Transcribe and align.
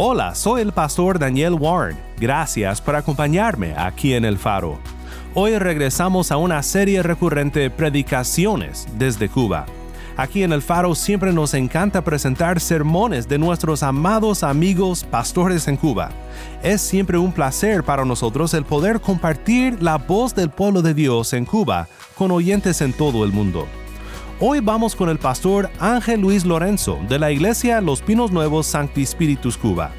Hola, 0.00 0.36
soy 0.36 0.60
el 0.60 0.70
pastor 0.70 1.18
Daniel 1.18 1.54
Warren. 1.54 1.98
Gracias 2.20 2.80
por 2.80 2.94
acompañarme 2.94 3.74
aquí 3.76 4.14
en 4.14 4.24
El 4.24 4.38
Faro. 4.38 4.78
Hoy 5.34 5.58
regresamos 5.58 6.30
a 6.30 6.36
una 6.36 6.62
serie 6.62 7.02
recurrente 7.02 7.68
Predicaciones 7.68 8.86
desde 8.96 9.28
Cuba 9.28 9.66
Aquí 10.18 10.42
en 10.42 10.52
el 10.52 10.62
Faro 10.62 10.96
siempre 10.96 11.32
nos 11.32 11.54
encanta 11.54 12.02
presentar 12.02 12.58
sermones 12.58 13.28
de 13.28 13.38
nuestros 13.38 13.84
amados 13.84 14.42
amigos 14.42 15.04
pastores 15.04 15.68
en 15.68 15.76
Cuba. 15.76 16.10
Es 16.60 16.80
siempre 16.80 17.18
un 17.18 17.30
placer 17.30 17.84
para 17.84 18.04
nosotros 18.04 18.52
el 18.54 18.64
poder 18.64 19.00
compartir 19.00 19.80
la 19.80 19.96
voz 19.96 20.34
del 20.34 20.50
pueblo 20.50 20.82
de 20.82 20.92
Dios 20.92 21.32
en 21.34 21.44
Cuba 21.44 21.86
con 22.16 22.32
oyentes 22.32 22.80
en 22.80 22.92
todo 22.92 23.24
el 23.24 23.30
mundo. 23.30 23.68
Hoy 24.40 24.60
vamos 24.60 24.94
con 24.94 25.08
el 25.08 25.18
pastor 25.18 25.68
Ángel 25.80 26.20
Luis 26.20 26.44
Lorenzo 26.44 27.00
de 27.08 27.18
la 27.18 27.32
iglesia 27.32 27.80
Los 27.80 28.00
Pinos 28.00 28.30
Nuevos 28.30 28.68
Sancti 28.68 29.04
Spiritus 29.04 29.56
Cuba. 29.56 29.90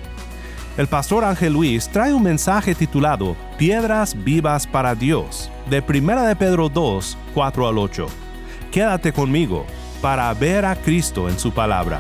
El 0.78 0.88
pastor 0.88 1.26
Ángel 1.26 1.52
Luis 1.52 1.90
trae 1.90 2.14
un 2.14 2.24
mensaje 2.24 2.74
titulado 2.74 3.36
Piedras 3.58 4.16
vivas 4.24 4.66
para 4.66 4.96
Dios, 4.96 5.52
de 5.70 5.84
1 5.86 6.24
de 6.24 6.38
Pedro 6.38 6.70
2, 6.70 7.18
4 7.34 7.68
al 7.68 7.78
8. 7.78 8.08
Quédate 8.72 9.12
conmigo 9.12 9.66
para 10.02 10.34
ver 10.34 10.64
a 10.64 10.78
Cristo 10.78 11.28
en 11.28 11.38
su 11.38 11.52
palabra. 11.52 12.00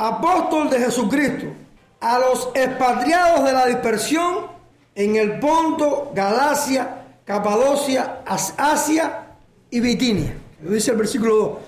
Apóstol 0.00 0.70
de 0.70 0.78
Jesucristo, 0.78 1.46
a 2.00 2.18
los 2.18 2.48
expatriados 2.54 3.44
de 3.44 3.52
la 3.52 3.66
dispersión 3.66 4.46
en 4.94 5.16
el 5.16 5.38
Ponto, 5.38 6.10
Galacia, 6.14 7.04
Capadocia, 7.26 8.22
Asia 8.24 9.26
y 9.70 9.78
Bitinia. 9.80 10.34
Lo 10.62 10.72
dice 10.72 10.92
el 10.92 10.96
versículo 10.96 11.36
2. 11.36 11.58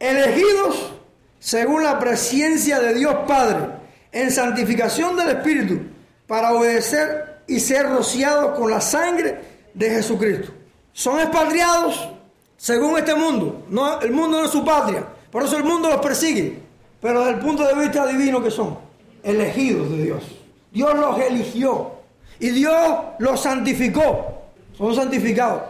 Elegidos 0.00 0.92
según 1.38 1.84
la 1.84 1.98
presencia 1.98 2.80
de 2.80 2.94
Dios 2.94 3.14
Padre, 3.28 3.66
en 4.10 4.30
santificación 4.30 5.16
del 5.16 5.28
Espíritu, 5.28 5.80
para 6.26 6.54
obedecer 6.54 7.42
y 7.46 7.60
ser 7.60 7.90
rociados 7.90 8.58
con 8.58 8.70
la 8.70 8.80
sangre 8.80 9.40
de 9.74 9.90
Jesucristo. 9.90 10.52
Son 10.94 11.20
expatriados 11.20 12.08
según 12.56 12.96
este 12.96 13.14
mundo. 13.14 13.66
No, 13.68 14.00
el 14.00 14.12
mundo 14.12 14.38
no 14.38 14.44
es 14.46 14.50
su 14.50 14.64
patria. 14.64 15.06
Por 15.30 15.42
eso 15.42 15.56
el 15.56 15.64
mundo 15.64 15.90
los 15.90 16.00
persigue. 16.00 16.61
Pero 17.02 17.24
desde 17.24 17.34
el 17.34 17.40
punto 17.40 17.66
de 17.66 17.74
vista 17.74 18.06
divino 18.06 18.42
que 18.42 18.50
son, 18.50 18.78
elegidos 19.24 19.90
de 19.90 20.04
Dios. 20.04 20.22
Dios 20.70 20.94
los 20.94 21.18
eligió. 21.20 21.90
Y 22.38 22.50
Dios 22.50 22.98
los 23.18 23.42
santificó. 23.42 24.42
Son 24.78 24.94
santificados. 24.94 25.62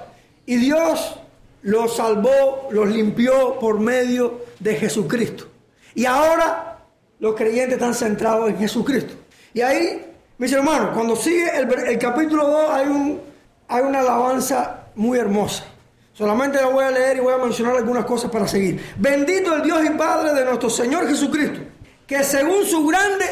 Y 0.44 0.56
Dios 0.56 1.16
los 1.62 1.97
salvó, 1.97 2.69
los 2.71 2.88
limpió 2.88 3.59
por 3.59 3.81
medio 3.81 4.42
de 4.60 4.76
Jesucristo. 4.76 5.47
Y 5.94 6.04
ahora 6.04 6.78
los 7.19 7.34
creyentes 7.34 7.75
están 7.75 7.94
centrados 7.94 8.50
en 8.50 8.59
Jesucristo. 8.59 9.15
Y 9.54 9.62
ahí, 9.62 10.04
mis 10.37 10.53
hermanos, 10.53 10.91
cuando 10.92 11.16
sigue 11.16 11.50
el, 11.56 11.98
capítulo 11.98 12.47
2 12.47 12.71
hay, 12.71 12.87
un, 12.88 13.21
hay 13.69 13.82
una 13.82 14.00
alabanza 14.00 14.87
muy 14.94 15.19
hermosa. 15.19 15.65
Solamente 16.12 16.60
la 16.60 16.66
voy 16.66 16.84
a 16.84 16.90
leer 16.90 17.16
y 17.16 17.20
voy 17.20 17.32
a 17.32 17.38
mencionar 17.38 17.76
algunas 17.76 18.04
cosas 18.04 18.30
para 18.30 18.46
seguir. 18.46 18.94
Bendito 18.98 19.54
el 19.54 19.62
Dios 19.62 19.82
y 19.84 19.90
Padre 19.90 20.34
de 20.34 20.44
nuestro 20.44 20.68
Señor 20.68 21.08
Jesucristo, 21.08 21.60
que 22.06 22.22
según 22.22 22.64
su 22.64 22.86
grande 22.86 23.24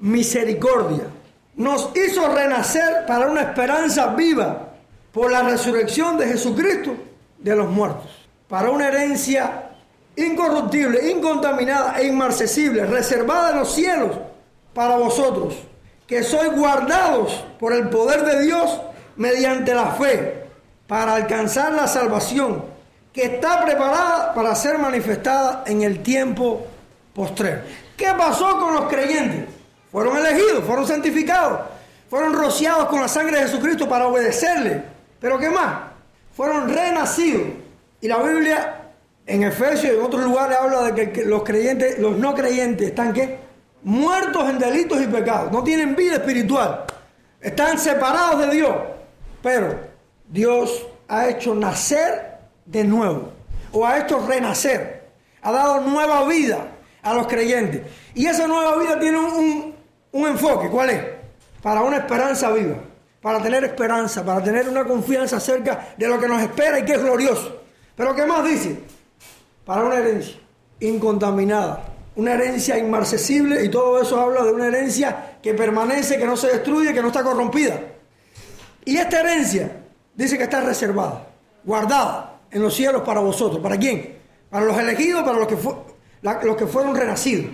misericordia 0.00 1.04
nos 1.56 1.90
hizo 1.94 2.28
renacer 2.34 3.04
para 3.06 3.26
una 3.26 3.42
esperanza 3.42 4.08
viva 4.14 4.68
por 5.12 5.30
la 5.30 5.42
resurrección 5.42 6.18
de 6.18 6.26
Jesucristo 6.26 6.96
de 7.38 7.54
los 7.54 7.68
muertos, 7.68 8.26
para 8.48 8.70
una 8.70 8.88
herencia 8.88 9.70
incorruptible, 10.16 11.10
incontaminada 11.10 12.00
e 12.00 12.06
inmarcesible, 12.06 12.86
reservada 12.86 13.50
en 13.50 13.58
los 13.58 13.74
cielos 13.74 14.12
para 14.72 14.96
vosotros, 14.96 15.54
que 16.06 16.22
sois 16.22 16.52
guardados 16.52 17.44
por 17.60 17.72
el 17.72 17.88
poder 17.90 18.24
de 18.24 18.42
Dios 18.42 18.80
mediante 19.16 19.74
la 19.74 19.92
fe, 19.92 20.43
para 20.86 21.14
alcanzar 21.14 21.72
la 21.72 21.86
salvación 21.86 22.64
que 23.12 23.24
está 23.24 23.64
preparada 23.64 24.34
para 24.34 24.54
ser 24.54 24.78
manifestada 24.78 25.62
en 25.66 25.82
el 25.82 26.02
tiempo 26.02 26.66
postrero. 27.14 27.62
¿Qué 27.96 28.08
pasó 28.18 28.58
con 28.58 28.74
los 28.74 28.84
creyentes? 28.86 29.44
Fueron 29.92 30.16
elegidos, 30.16 30.64
fueron 30.64 30.86
santificados, 30.86 31.60
fueron 32.10 32.32
rociados 32.32 32.86
con 32.86 33.00
la 33.00 33.08
sangre 33.08 33.38
de 33.38 33.44
Jesucristo 33.44 33.88
para 33.88 34.08
obedecerle. 34.08 34.82
Pero 35.20 35.38
¿qué 35.38 35.48
más? 35.48 35.84
Fueron 36.32 36.68
renacidos. 36.68 37.46
Y 38.00 38.08
la 38.08 38.18
Biblia 38.18 38.80
en 39.26 39.44
Efesios 39.44 39.84
y 39.94 39.96
en 39.96 40.02
otros 40.02 40.24
lugares 40.24 40.58
habla 40.58 40.82
de 40.90 41.12
que 41.12 41.24
los 41.24 41.44
creyentes, 41.44 41.98
los 42.00 42.18
no 42.18 42.34
creyentes, 42.34 42.88
están 42.88 43.12
qué? 43.12 43.38
Muertos 43.84 44.50
en 44.50 44.58
delitos 44.58 45.00
y 45.00 45.06
pecados. 45.06 45.52
No 45.52 45.62
tienen 45.62 45.94
vida 45.94 46.14
espiritual. 46.14 46.84
Están 47.40 47.78
separados 47.78 48.40
de 48.40 48.54
Dios. 48.54 48.74
Pero 49.40 49.93
Dios 50.34 50.84
ha 51.06 51.28
hecho 51.28 51.54
nacer 51.54 52.38
de 52.66 52.82
nuevo. 52.82 53.32
O 53.70 53.86
ha 53.86 54.00
hecho 54.00 54.18
renacer. 54.26 55.04
Ha 55.42 55.52
dado 55.52 55.80
nueva 55.82 56.26
vida 56.26 56.66
a 57.02 57.14
los 57.14 57.28
creyentes. 57.28 57.82
Y 58.14 58.26
esa 58.26 58.48
nueva 58.48 58.76
vida 58.76 58.98
tiene 58.98 59.18
un, 59.18 59.74
un 60.10 60.28
enfoque. 60.28 60.68
¿Cuál 60.68 60.90
es? 60.90 61.02
Para 61.62 61.82
una 61.82 61.98
esperanza 61.98 62.50
viva. 62.50 62.78
Para 63.22 63.40
tener 63.40 63.62
esperanza. 63.62 64.24
Para 64.24 64.42
tener 64.42 64.68
una 64.68 64.84
confianza 64.84 65.36
acerca 65.36 65.94
de 65.96 66.08
lo 66.08 66.18
que 66.18 66.26
nos 66.26 66.42
espera 66.42 66.80
y 66.80 66.84
que 66.84 66.94
es 66.94 67.02
glorioso. 67.02 67.62
Pero 67.94 68.12
¿qué 68.12 68.26
más 68.26 68.44
dice? 68.44 68.82
para 69.64 69.82
una 69.84 69.96
herencia 69.96 70.36
incontaminada, 70.80 71.84
una 72.16 72.34
herencia 72.34 72.76
inmarcesible 72.76 73.64
y 73.64 73.70
todo 73.70 74.02
eso 74.02 74.20
habla 74.20 74.42
de 74.42 74.52
una 74.52 74.66
herencia 74.66 75.38
que 75.42 75.54
permanece, 75.54 76.18
que 76.18 76.26
no 76.26 76.36
se 76.36 76.48
destruye, 76.48 76.92
que 76.92 77.00
no 77.00 77.06
está 77.06 77.22
corrompida. 77.22 77.80
Y 78.84 78.98
esta 78.98 79.20
herencia 79.20 79.83
dice 80.14 80.38
que 80.38 80.44
está 80.44 80.60
reservada, 80.60 81.26
guardada 81.64 82.34
en 82.50 82.62
los 82.62 82.74
cielos 82.74 83.02
para 83.02 83.20
vosotros. 83.20 83.60
¿Para 83.60 83.76
quién? 83.76 84.18
Para 84.50 84.64
los 84.64 84.78
elegidos, 84.78 85.22
para 85.24 85.38
los 85.38 85.48
que, 85.48 86.66
fueron 86.66 86.94
renacidos. 86.94 87.46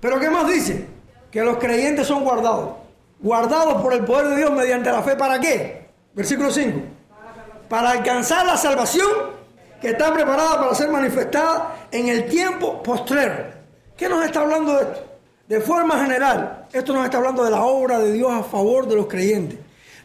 Pero 0.00 0.18
¿qué 0.18 0.28
más 0.28 0.48
dice? 0.48 0.86
Que 1.30 1.42
los 1.42 1.58
creyentes 1.58 2.06
son 2.06 2.24
guardados. 2.24 2.70
Guardados 3.20 3.82
por 3.82 3.92
el 3.92 4.04
poder 4.04 4.28
de 4.28 4.36
Dios 4.36 4.50
mediante 4.50 4.90
la 4.90 5.02
fe. 5.02 5.16
¿Para 5.16 5.40
qué? 5.40 5.88
Versículo 6.14 6.50
5. 6.50 6.80
Para 7.68 7.90
alcanzar 7.90 8.46
la 8.46 8.56
salvación 8.56 9.08
que 9.80 9.90
está 9.90 10.12
preparada 10.12 10.58
para 10.58 10.74
ser 10.74 10.90
manifestada 10.90 11.86
en 11.92 12.08
el 12.08 12.26
tiempo 12.26 12.82
postrero. 12.82 13.58
¿Qué 13.96 14.08
nos 14.08 14.24
está 14.24 14.40
hablando 14.40 14.74
de 14.74 14.82
esto? 14.82 15.04
De 15.46 15.60
forma 15.60 15.98
general, 16.02 16.66
esto 16.72 16.92
nos 16.92 17.04
está 17.04 17.18
hablando 17.18 17.44
de 17.44 17.50
la 17.50 17.62
obra 17.62 17.98
de 17.98 18.12
Dios 18.12 18.30
a 18.32 18.42
favor 18.42 18.86
de 18.86 18.96
los 18.96 19.06
creyentes. 19.06 19.58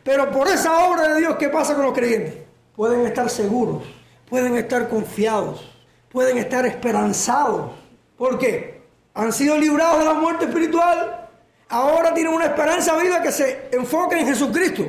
Pero 0.04 0.30
por 0.32 0.48
esa 0.48 0.86
obra 0.86 1.10
de 1.10 1.20
Dios, 1.20 1.36
¿qué 1.38 1.50
pasa 1.50 1.76
con 1.76 1.86
los 1.86 1.94
creyentes? 1.94 2.36
Pueden 2.76 3.06
estar 3.06 3.30
seguros, 3.30 3.84
pueden 4.30 4.56
estar 4.58 4.90
confiados, 4.90 5.70
pueden 6.10 6.38
estar 6.38 6.66
esperanzados. 6.66 7.72
¿Por 8.18 8.38
qué? 8.38 8.82
Han 9.14 9.32
sido 9.32 9.58
librados 9.58 10.00
de 10.00 10.06
la 10.06 10.14
muerte 10.14 10.46
espiritual. 10.46 11.30
Ahora 11.70 12.14
tienen 12.14 12.34
una 12.34 12.46
esperanza 12.46 12.98
viva 12.98 13.22
que 13.22 13.32
se 13.32 13.70
enfoca 13.72 14.20
en 14.20 14.28
Jesucristo. 14.28 14.84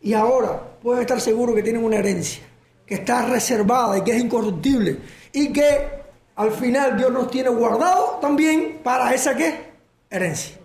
Y 0.00 0.14
ahora 0.14 0.60
pueden 0.82 1.02
estar 1.02 1.20
seguros 1.20 1.54
que 1.54 1.62
tienen 1.62 1.84
una 1.84 1.96
herencia 1.96 2.42
que 2.86 2.94
está 2.94 3.26
reservada 3.26 3.98
y 3.98 4.02
que 4.02 4.12
es 4.12 4.22
incorruptible 4.22 4.98
y 5.32 5.52
que 5.52 5.88
al 6.36 6.52
final 6.52 6.96
Dios 6.96 7.10
nos 7.10 7.30
tiene 7.30 7.48
guardado 7.48 8.18
también 8.20 8.80
para 8.82 9.12
esa 9.12 9.34
qué? 9.34 9.72
Herencia. 10.08 10.56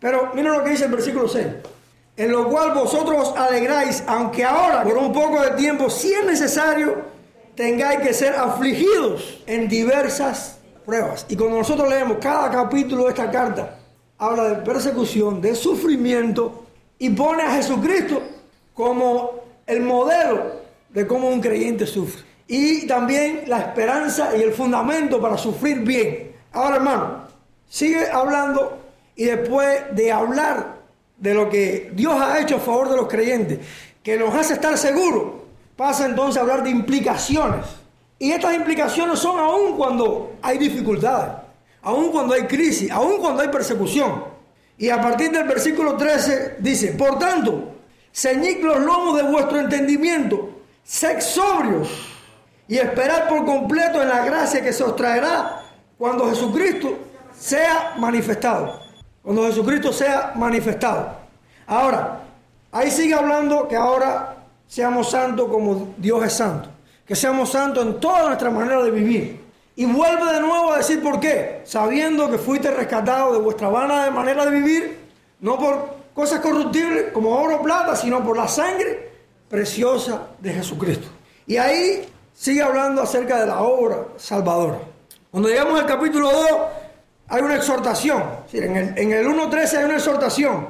Pero 0.00 0.32
miren 0.34 0.52
lo 0.52 0.64
que 0.64 0.70
dice 0.70 0.86
el 0.86 0.90
versículo 0.90 1.28
6. 1.28 1.46
En 2.16 2.32
lo 2.32 2.48
cual 2.48 2.72
vosotros 2.72 3.28
os 3.28 3.36
alegráis, 3.36 4.02
aunque 4.06 4.42
ahora, 4.42 4.82
por 4.82 4.96
un 4.96 5.12
poco 5.12 5.42
de 5.42 5.50
tiempo, 5.50 5.90
si 5.90 6.12
es 6.12 6.24
necesario, 6.24 7.02
tengáis 7.54 8.00
que 8.00 8.14
ser 8.14 8.34
afligidos 8.34 9.42
en 9.46 9.68
diversas 9.68 10.58
pruebas. 10.84 11.26
Y 11.28 11.36
cuando 11.36 11.58
nosotros 11.58 11.88
leemos 11.88 12.18
cada 12.18 12.50
capítulo 12.50 13.04
de 13.04 13.10
esta 13.10 13.30
carta, 13.30 13.78
habla 14.18 14.48
de 14.48 14.56
persecución, 14.56 15.42
de 15.42 15.54
sufrimiento 15.54 16.64
y 16.98 17.10
pone 17.10 17.42
a 17.42 17.50
Jesucristo 17.50 18.22
como 18.72 19.44
el 19.66 19.80
modelo 19.82 20.52
de 20.88 21.06
cómo 21.06 21.28
un 21.28 21.40
creyente 21.40 21.86
sufre. 21.86 22.22
Y 22.46 22.86
también 22.86 23.42
la 23.46 23.58
esperanza 23.58 24.34
y 24.36 24.42
el 24.42 24.52
fundamento 24.52 25.20
para 25.20 25.36
sufrir 25.36 25.80
bien. 25.80 26.32
Ahora, 26.52 26.76
hermano, 26.76 27.24
sigue 27.68 28.08
hablando 28.10 28.78
y 29.16 29.24
después 29.24 29.80
de 29.92 30.12
hablar 30.12 30.75
de 31.16 31.34
lo 31.34 31.48
que 31.48 31.90
Dios 31.94 32.14
ha 32.20 32.40
hecho 32.40 32.56
a 32.56 32.60
favor 32.60 32.90
de 32.90 32.96
los 32.96 33.08
creyentes, 33.08 33.60
que 34.02 34.16
nos 34.16 34.34
hace 34.34 34.54
estar 34.54 34.76
seguros, 34.76 35.42
pasa 35.76 36.06
entonces 36.06 36.38
a 36.38 36.42
hablar 36.42 36.62
de 36.62 36.70
implicaciones. 36.70 37.66
Y 38.18 38.32
estas 38.32 38.54
implicaciones 38.54 39.18
son 39.18 39.38
aún 39.38 39.76
cuando 39.76 40.36
hay 40.42 40.58
dificultades, 40.58 41.34
aún 41.82 42.10
cuando 42.10 42.34
hay 42.34 42.42
crisis, 42.42 42.90
aún 42.90 43.18
cuando 43.18 43.42
hay 43.42 43.48
persecución. 43.48 44.24
Y 44.78 44.88
a 44.90 45.00
partir 45.00 45.30
del 45.30 45.44
versículo 45.44 45.96
13 45.96 46.56
dice, 46.60 46.92
por 46.92 47.18
tanto, 47.18 47.74
ceñid 48.12 48.62
los 48.62 48.78
lomos 48.80 49.16
de 49.16 49.22
vuestro 49.22 49.60
entendimiento, 49.60 50.50
sed 50.82 51.20
sobrios 51.20 51.88
y 52.68 52.78
esperad 52.78 53.28
por 53.28 53.44
completo 53.44 54.02
en 54.02 54.08
la 54.08 54.24
gracia 54.24 54.62
que 54.62 54.72
se 54.72 54.82
os 54.82 54.96
traerá 54.96 55.62
cuando 55.98 56.28
Jesucristo 56.28 56.96
sea 57.38 57.94
manifestado. 57.98 58.85
Cuando 59.26 59.42
Jesucristo 59.42 59.92
sea 59.92 60.34
manifestado. 60.36 61.16
Ahora, 61.66 62.20
ahí 62.70 62.92
sigue 62.92 63.12
hablando 63.12 63.66
que 63.66 63.74
ahora 63.74 64.36
seamos 64.68 65.10
santos 65.10 65.48
como 65.48 65.94
Dios 65.96 66.24
es 66.24 66.32
santo. 66.32 66.68
Que 67.04 67.16
seamos 67.16 67.50
santos 67.50 67.84
en 67.84 67.98
toda 67.98 68.28
nuestra 68.28 68.50
manera 68.50 68.84
de 68.84 68.92
vivir. 68.92 69.40
Y 69.74 69.84
vuelve 69.84 70.32
de 70.32 70.40
nuevo 70.40 70.72
a 70.72 70.76
decir 70.76 71.02
por 71.02 71.18
qué. 71.18 71.62
Sabiendo 71.64 72.30
que 72.30 72.38
fuiste 72.38 72.70
rescatado 72.70 73.32
de 73.32 73.40
vuestra 73.40 73.68
vana 73.68 74.08
manera 74.12 74.44
de 74.44 74.52
vivir, 74.52 75.00
no 75.40 75.58
por 75.58 75.96
cosas 76.14 76.38
corruptibles 76.38 77.06
como 77.12 77.30
oro 77.30 77.56
o 77.56 77.62
plata, 77.62 77.96
sino 77.96 78.22
por 78.22 78.36
la 78.36 78.46
sangre 78.46 79.10
preciosa 79.48 80.28
de 80.38 80.52
Jesucristo. 80.52 81.08
Y 81.48 81.56
ahí 81.56 82.08
sigue 82.32 82.62
hablando 82.62 83.02
acerca 83.02 83.40
de 83.40 83.46
la 83.48 83.60
obra 83.62 84.04
salvadora. 84.18 84.78
Cuando 85.32 85.48
llegamos 85.48 85.80
al 85.80 85.86
capítulo 85.86 86.30
2, 86.30 86.50
hay 87.28 87.42
una 87.42 87.56
exhortación. 87.56 88.22
En 88.52 88.76
el, 88.76 88.98
en 88.98 89.12
el 89.12 89.26
1.13 89.26 89.78
hay 89.78 89.84
una 89.84 89.96
exhortación. 89.96 90.68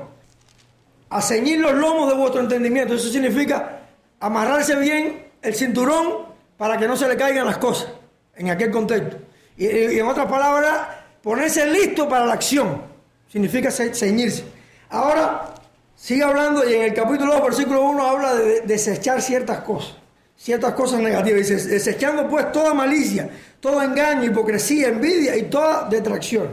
A 1.09 1.23
ceñir 1.23 1.61
los 1.61 1.75
lomos 1.75 2.09
de 2.09 2.17
vuestro 2.17 2.41
entendimiento. 2.41 2.95
Eso 2.95 3.09
significa 3.09 3.81
amarrarse 4.21 4.77
bien 4.77 5.27
el 5.43 5.55
cinturón 5.55 6.27
para 6.57 6.79
que 6.79 6.89
no 6.89 6.97
se 6.97 7.09
le 7.09 7.17
caigan 7.17 7.47
las 7.47 7.59
cosas 7.59 7.89
en 8.35 8.51
aquel 8.51 8.71
contexto. 8.71 9.19
Y, 9.57 9.67
y 9.67 9.99
en 9.99 10.07
otras 10.07 10.27
palabras, 10.27 10.89
ponerse 11.23 11.67
listo 11.67 12.09
para 12.09 12.27
la 12.27 12.35
acción. 12.35 12.83
Significa 13.31 13.71
ceñirse. 13.71 14.45
Ahora, 14.89 15.55
sigue 15.95 16.23
hablando 16.23 16.69
y 16.69 16.75
en 16.75 16.83
el 16.83 16.95
capítulo 16.95 17.33
2, 17.35 17.43
versículo 17.43 17.83
1 17.83 18.07
habla 18.07 18.35
de 18.35 18.61
desechar 18.63 19.21
ciertas 19.21 19.61
cosas. 19.61 19.97
Ciertas 20.37 20.75
cosas 20.75 21.01
negativas. 21.01 21.49
Dice, 21.49 21.69
desechando 21.69 22.29
pues 22.29 22.53
toda 22.53 22.75
malicia, 22.75 23.29
todo 23.61 23.83
engaño, 23.83 24.25
hipocresía, 24.25 24.89
envidia 24.89 25.37
y 25.37 25.45
toda 25.45 25.89
detracción. 25.89 26.49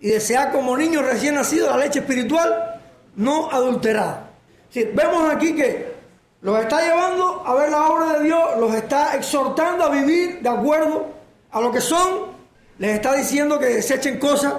Y 0.00 0.08
desear 0.08 0.52
como 0.52 0.76
niño 0.76 1.02
recién 1.02 1.34
nacido 1.34 1.70
la 1.70 1.78
leche 1.78 2.00
espiritual 2.00 2.80
no 3.16 3.50
adulterada. 3.50 4.30
Sí, 4.70 4.88
vemos 4.94 5.32
aquí 5.32 5.54
que 5.54 5.94
los 6.42 6.60
está 6.60 6.80
llevando 6.80 7.42
a 7.46 7.54
ver 7.54 7.70
la 7.70 7.88
obra 7.88 8.18
de 8.18 8.24
Dios, 8.24 8.40
los 8.58 8.74
está 8.74 9.16
exhortando 9.16 9.84
a 9.84 9.90
vivir 9.90 10.40
de 10.40 10.48
acuerdo 10.48 11.06
a 11.50 11.60
lo 11.60 11.72
que 11.72 11.80
son, 11.80 12.36
les 12.78 12.94
está 12.94 13.14
diciendo 13.14 13.58
que 13.58 13.66
desechen 13.66 14.18
cosas 14.18 14.54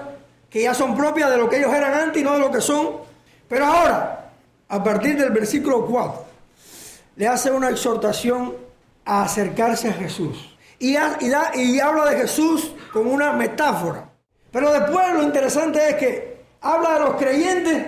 que 0.49 0.63
ya 0.63 0.73
son 0.73 0.95
propias 0.95 1.29
de 1.29 1.37
lo 1.37 1.47
que 1.49 1.57
ellos 1.57 1.73
eran 1.73 1.93
antes 1.93 2.21
y 2.21 2.25
no 2.25 2.33
de 2.33 2.39
lo 2.39 2.51
que 2.51 2.61
son. 2.61 2.97
Pero 3.47 3.65
ahora, 3.65 4.31
a 4.67 4.83
partir 4.83 5.17
del 5.17 5.29
versículo 5.29 5.85
4, 5.85 6.25
le 7.17 7.27
hace 7.27 7.51
una 7.51 7.69
exhortación 7.69 8.53
a 9.07 9.23
acercarse 9.23 9.87
a 9.87 9.93
Jesús. 9.93 10.55
Y, 10.79 10.95
habla 10.95 12.05
de 12.09 12.17
Jesús 12.17 12.73
como 12.93 13.11
una 13.11 13.33
metáfora. 13.33 14.09
Pero 14.51 14.71
después 14.71 15.13
lo 15.13 15.23
interesante 15.23 15.89
es 15.89 15.95
que 15.95 16.45
habla 16.61 16.93
de 16.93 16.99
los 16.99 17.15
creyentes 17.15 17.85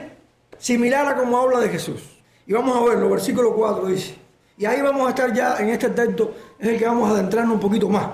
similar 0.58 1.08
a 1.08 1.16
como 1.16 1.38
habla 1.38 1.60
de 1.60 1.70
Jesús. 1.70 2.02
Y 2.48 2.54
vamos 2.54 2.76
a 2.76 2.90
verlo, 2.90 3.10
versículo 3.10 3.54
4 3.54 3.86
dice. 3.88 4.16
Y 4.58 4.66
ahí 4.66 4.82
vamos 4.82 5.06
a 5.06 5.10
estar 5.10 5.34
ya 5.34 5.58
en 5.58 5.70
este 5.70 5.90
texto, 5.90 6.34
es 6.58 6.68
el 6.68 6.80
que 6.80 6.86
vamos 6.86 7.10
a 7.10 7.14
adentrarnos 7.14 7.54
un 7.54 7.60
poquito 7.60 7.88
más. 7.88 8.08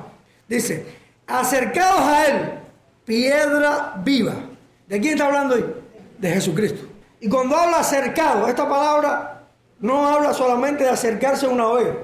Dice, 0.48 0.86
acercados 1.26 2.02
a 2.02 2.28
Él, 2.28 2.52
piedra 3.04 3.94
viva. 4.04 4.34
¿De 4.88 5.00
quién 5.00 5.14
está 5.14 5.26
hablando 5.26 5.56
ahí? 5.56 5.66
De 6.18 6.30
Jesucristo. 6.30 6.88
Y 7.20 7.30
cuando 7.30 7.56
habla 7.56 7.80
acercado, 7.80 8.48
esta 8.48 8.70
palabra 8.70 9.48
no 9.80 10.08
habla 10.08 10.34
solamente 10.34 10.84
de 10.84 10.90
acercarse 10.90 11.48
una 11.48 11.68
vez, 11.74 11.96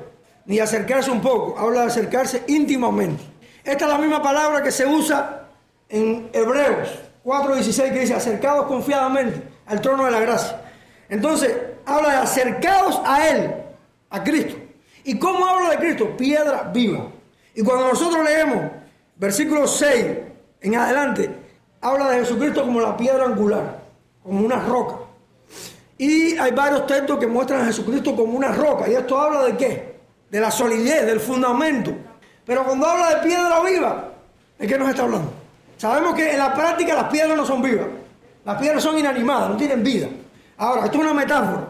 ni 0.51 0.59
acercarse 0.59 1.09
un 1.09 1.21
poco, 1.21 1.57
habla 1.57 1.83
de 1.83 1.87
acercarse 1.87 2.43
íntimamente. 2.47 3.23
Esta 3.63 3.85
es 3.85 3.89
la 3.89 3.97
misma 3.97 4.21
palabra 4.21 4.61
que 4.61 4.69
se 4.69 4.85
usa 4.85 5.47
en 5.87 6.29
Hebreos 6.33 6.89
4.16 7.23 7.93
que 7.93 7.99
dice 8.01 8.13
acercados 8.13 8.65
confiadamente 8.65 9.41
al 9.65 9.79
trono 9.79 10.03
de 10.03 10.11
la 10.11 10.19
gracia. 10.19 10.61
Entonces, 11.07 11.55
habla 11.85 12.09
de 12.09 12.17
acercados 12.17 13.01
a 13.05 13.29
Él, 13.29 13.53
a 14.09 14.21
Cristo. 14.25 14.57
¿Y 15.05 15.17
cómo 15.17 15.45
habla 15.45 15.69
de 15.69 15.77
Cristo? 15.77 16.17
Piedra 16.17 16.69
viva. 16.73 17.07
Y 17.55 17.61
cuando 17.61 17.87
nosotros 17.87 18.21
leemos 18.21 18.71
versículo 19.15 19.65
6 19.65 20.05
en 20.59 20.75
adelante, 20.75 21.29
habla 21.79 22.09
de 22.09 22.19
Jesucristo 22.19 22.63
como 22.63 22.81
la 22.81 22.97
piedra 22.97 23.23
angular, 23.23 23.79
como 24.21 24.45
una 24.45 24.59
roca. 24.59 24.97
Y 25.97 26.37
hay 26.37 26.51
varios 26.51 26.85
textos 26.87 27.19
que 27.19 27.27
muestran 27.27 27.61
a 27.61 27.65
Jesucristo 27.67 28.13
como 28.17 28.33
una 28.33 28.51
roca. 28.51 28.89
¿Y 28.89 28.95
esto 28.95 29.17
habla 29.17 29.45
de 29.45 29.55
qué? 29.55 29.90
De 30.31 30.39
la 30.39 30.49
solidez, 30.49 31.05
del 31.05 31.19
fundamento. 31.19 31.93
Pero 32.43 32.63
cuando 32.63 32.87
habla 32.87 33.15
de 33.15 33.27
piedra 33.27 33.61
viva, 33.61 34.09
¿de 34.57 34.65
qué 34.65 34.77
nos 34.77 34.89
está 34.89 35.03
hablando? 35.03 35.31
Sabemos 35.77 36.15
que 36.15 36.31
en 36.31 36.39
la 36.39 36.53
práctica 36.53 36.95
las 36.95 37.09
piedras 37.11 37.37
no 37.37 37.45
son 37.45 37.61
vivas. 37.61 37.87
Las 38.45 38.59
piedras 38.59 38.81
son 38.81 38.97
inanimadas, 38.97 39.49
no 39.49 39.57
tienen 39.57 39.83
vida. 39.83 40.07
Ahora, 40.57 40.85
esto 40.85 40.97
es 40.97 41.03
una 41.03 41.13
metáfora. 41.13 41.67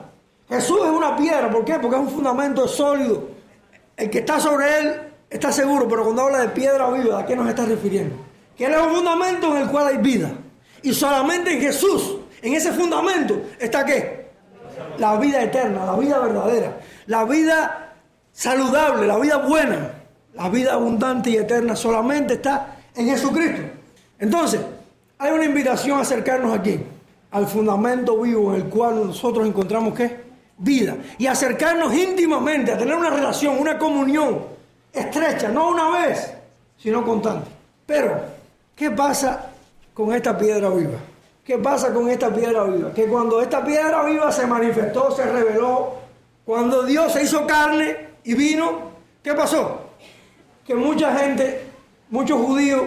Jesús 0.48 0.80
es 0.84 0.90
una 0.92 1.16
piedra, 1.16 1.50
¿por 1.50 1.66
qué? 1.66 1.80
Porque 1.80 1.96
es 1.96 2.02
un 2.02 2.10
fundamento 2.10 2.68
sólido. 2.68 3.30
El 3.98 4.10
que 4.10 4.20
está 4.20 4.40
sobre 4.40 4.80
él 4.80 5.02
está 5.30 5.52
seguro, 5.52 5.88
pero 5.88 6.04
cuando 6.04 6.24
habla 6.24 6.40
de 6.40 6.50
piedra 6.50 6.90
viva, 6.92 7.20
¿a 7.20 7.26
qué 7.26 7.36
nos 7.36 7.48
está 7.48 7.66
refiriendo? 7.66 8.16
Que 8.58 8.66
él 8.66 8.74
es 8.74 8.82
un 8.82 8.94
fundamento 8.96 9.56
en 9.56 9.64
el 9.64 9.70
cual 9.70 9.88
hay 9.88 9.98
vida. 9.98 10.30
Y 10.84 10.94
solamente 10.94 11.54
en 11.54 11.62
Jesús, 11.62 12.18
en 12.42 12.54
ese 12.54 12.72
fundamento, 12.74 13.42
está 13.60 13.86
qué? 13.86 14.30
La 14.98 15.16
vida 15.18 15.42
eterna, 15.42 15.86
la 15.86 15.96
vida 15.96 16.20
verdadera, 16.20 16.78
la 17.06 17.24
vida 17.24 17.81
saludable, 18.32 19.08
la 19.08 19.18
vida 19.18 19.38
buena, 19.38 19.92
la 20.34 20.50
vida 20.50 20.74
abundante 20.74 21.30
y 21.30 21.38
eterna 21.38 21.76
solamente 21.76 22.36
está 22.36 22.78
en 22.96 23.08
Jesucristo. 23.08 23.62
Entonces, 24.20 24.62
hay 25.18 25.32
una 25.32 25.46
invitación 25.46 26.00
a 26.00 26.02
acercarnos 26.02 26.58
aquí, 26.58 26.80
al 27.32 27.48
fundamento 27.48 28.20
vivo 28.20 28.54
en 28.54 28.62
el 28.62 28.70
cual 28.70 29.08
nosotros 29.08 29.48
encontramos 29.48 29.94
qué? 29.94 30.32
Vida. 30.58 30.96
Y 31.18 31.28
acercarnos 31.28 31.94
íntimamente, 31.94 32.72
a 32.72 32.78
tener 32.78 32.96
una 32.96 33.10
relación, 33.10 33.60
una 33.60 33.78
comunión 33.78 34.44
estrecha, 34.94 35.50
no 35.50 35.70
una 35.70 35.90
vez, 35.90 36.34
sino 36.78 37.06
constante. 37.06 37.50
Pero, 37.86 38.22
¿qué 38.76 38.92
pasa 38.92 39.52
con 39.94 40.14
esta 40.14 40.38
piedra 40.38 40.70
viva? 40.70 41.00
¿Qué 41.44 41.58
pasa 41.58 41.94
con 41.94 42.10
esta 42.10 42.34
piedra 42.34 42.64
viva? 42.64 42.94
Que 42.94 43.08
cuando 43.08 43.42
esta 43.42 43.64
piedra 43.64 44.04
viva 44.04 44.32
se 44.32 44.46
manifestó, 44.46 45.12
se 45.12 45.26
reveló, 45.26 45.96
cuando 46.46 46.84
Dios 46.84 47.14
se 47.14 47.24
hizo 47.24 47.46
carne 47.48 48.11
y 48.24 48.34
vino, 48.36 48.92
¿qué 49.24 49.34
pasó? 49.34 49.90
Que 50.66 50.76
mucha 50.76 51.16
gente, 51.18 51.66
muchos 52.10 52.40
judíos, 52.42 52.84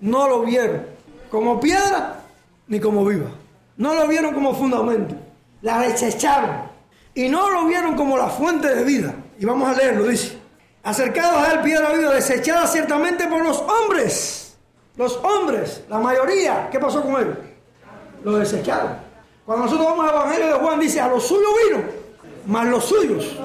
no 0.00 0.28
lo 0.28 0.42
vieron 0.42 0.82
como 1.30 1.58
piedra 1.60 2.20
ni 2.68 2.80
como 2.80 3.04
viva. 3.04 3.30
No 3.76 3.94
lo 3.94 4.06
vieron 4.06 4.34
como 4.34 4.54
fundamento. 4.54 5.14
La 5.62 5.80
desecharon. 5.80 6.62
Y 7.14 7.28
no 7.28 7.50
lo 7.50 7.66
vieron 7.66 7.94
como 7.94 8.16
la 8.16 8.28
fuente 8.28 8.74
de 8.74 8.84
vida. 8.84 9.14
Y 9.38 9.44
vamos 9.44 9.68
a 9.68 9.78
leerlo, 9.78 10.04
dice. 10.04 10.38
Acercados 10.82 11.36
a 11.36 11.52
él, 11.52 11.60
piedra 11.60 11.92
viva, 11.92 12.12
desechada 12.12 12.66
ciertamente 12.66 13.26
por 13.26 13.44
los 13.44 13.58
hombres. 13.58 14.56
Los 14.96 15.16
hombres, 15.16 15.82
la 15.88 15.98
mayoría, 15.98 16.68
¿qué 16.70 16.78
pasó 16.78 17.02
con 17.02 17.20
él? 17.20 17.36
Lo 18.24 18.36
desecharon. 18.38 18.96
Cuando 19.44 19.64
nosotros 19.64 19.86
vamos 19.86 20.08
al 20.08 20.14
Evangelio 20.16 20.46
de 20.46 20.52
Juan, 20.54 20.80
dice, 20.80 21.00
a 21.00 21.08
los 21.08 21.26
suyos 21.26 21.50
vino, 21.68 21.82
mas 22.46 22.66
los 22.66 22.84
suyos 22.84 23.36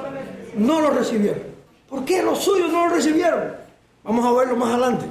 no 0.55 0.81
lo 0.81 0.91
recibieron. 0.91 1.43
¿Por 1.89 2.05
qué 2.05 2.23
los 2.23 2.39
suyos 2.39 2.71
no 2.71 2.87
lo 2.87 2.95
recibieron? 2.95 3.55
Vamos 4.03 4.25
a 4.25 4.31
verlo 4.31 4.55
más 4.55 4.69
adelante. 4.71 5.05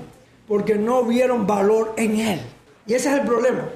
Porque 0.49 0.75
no 0.75 1.05
vieron 1.05 1.47
valor 1.47 1.95
en 1.97 2.19
él. 2.19 2.41
Y 2.87 2.95
ese 2.95 3.09
es 3.09 3.21
el 3.21 3.27
problema. 3.27 3.69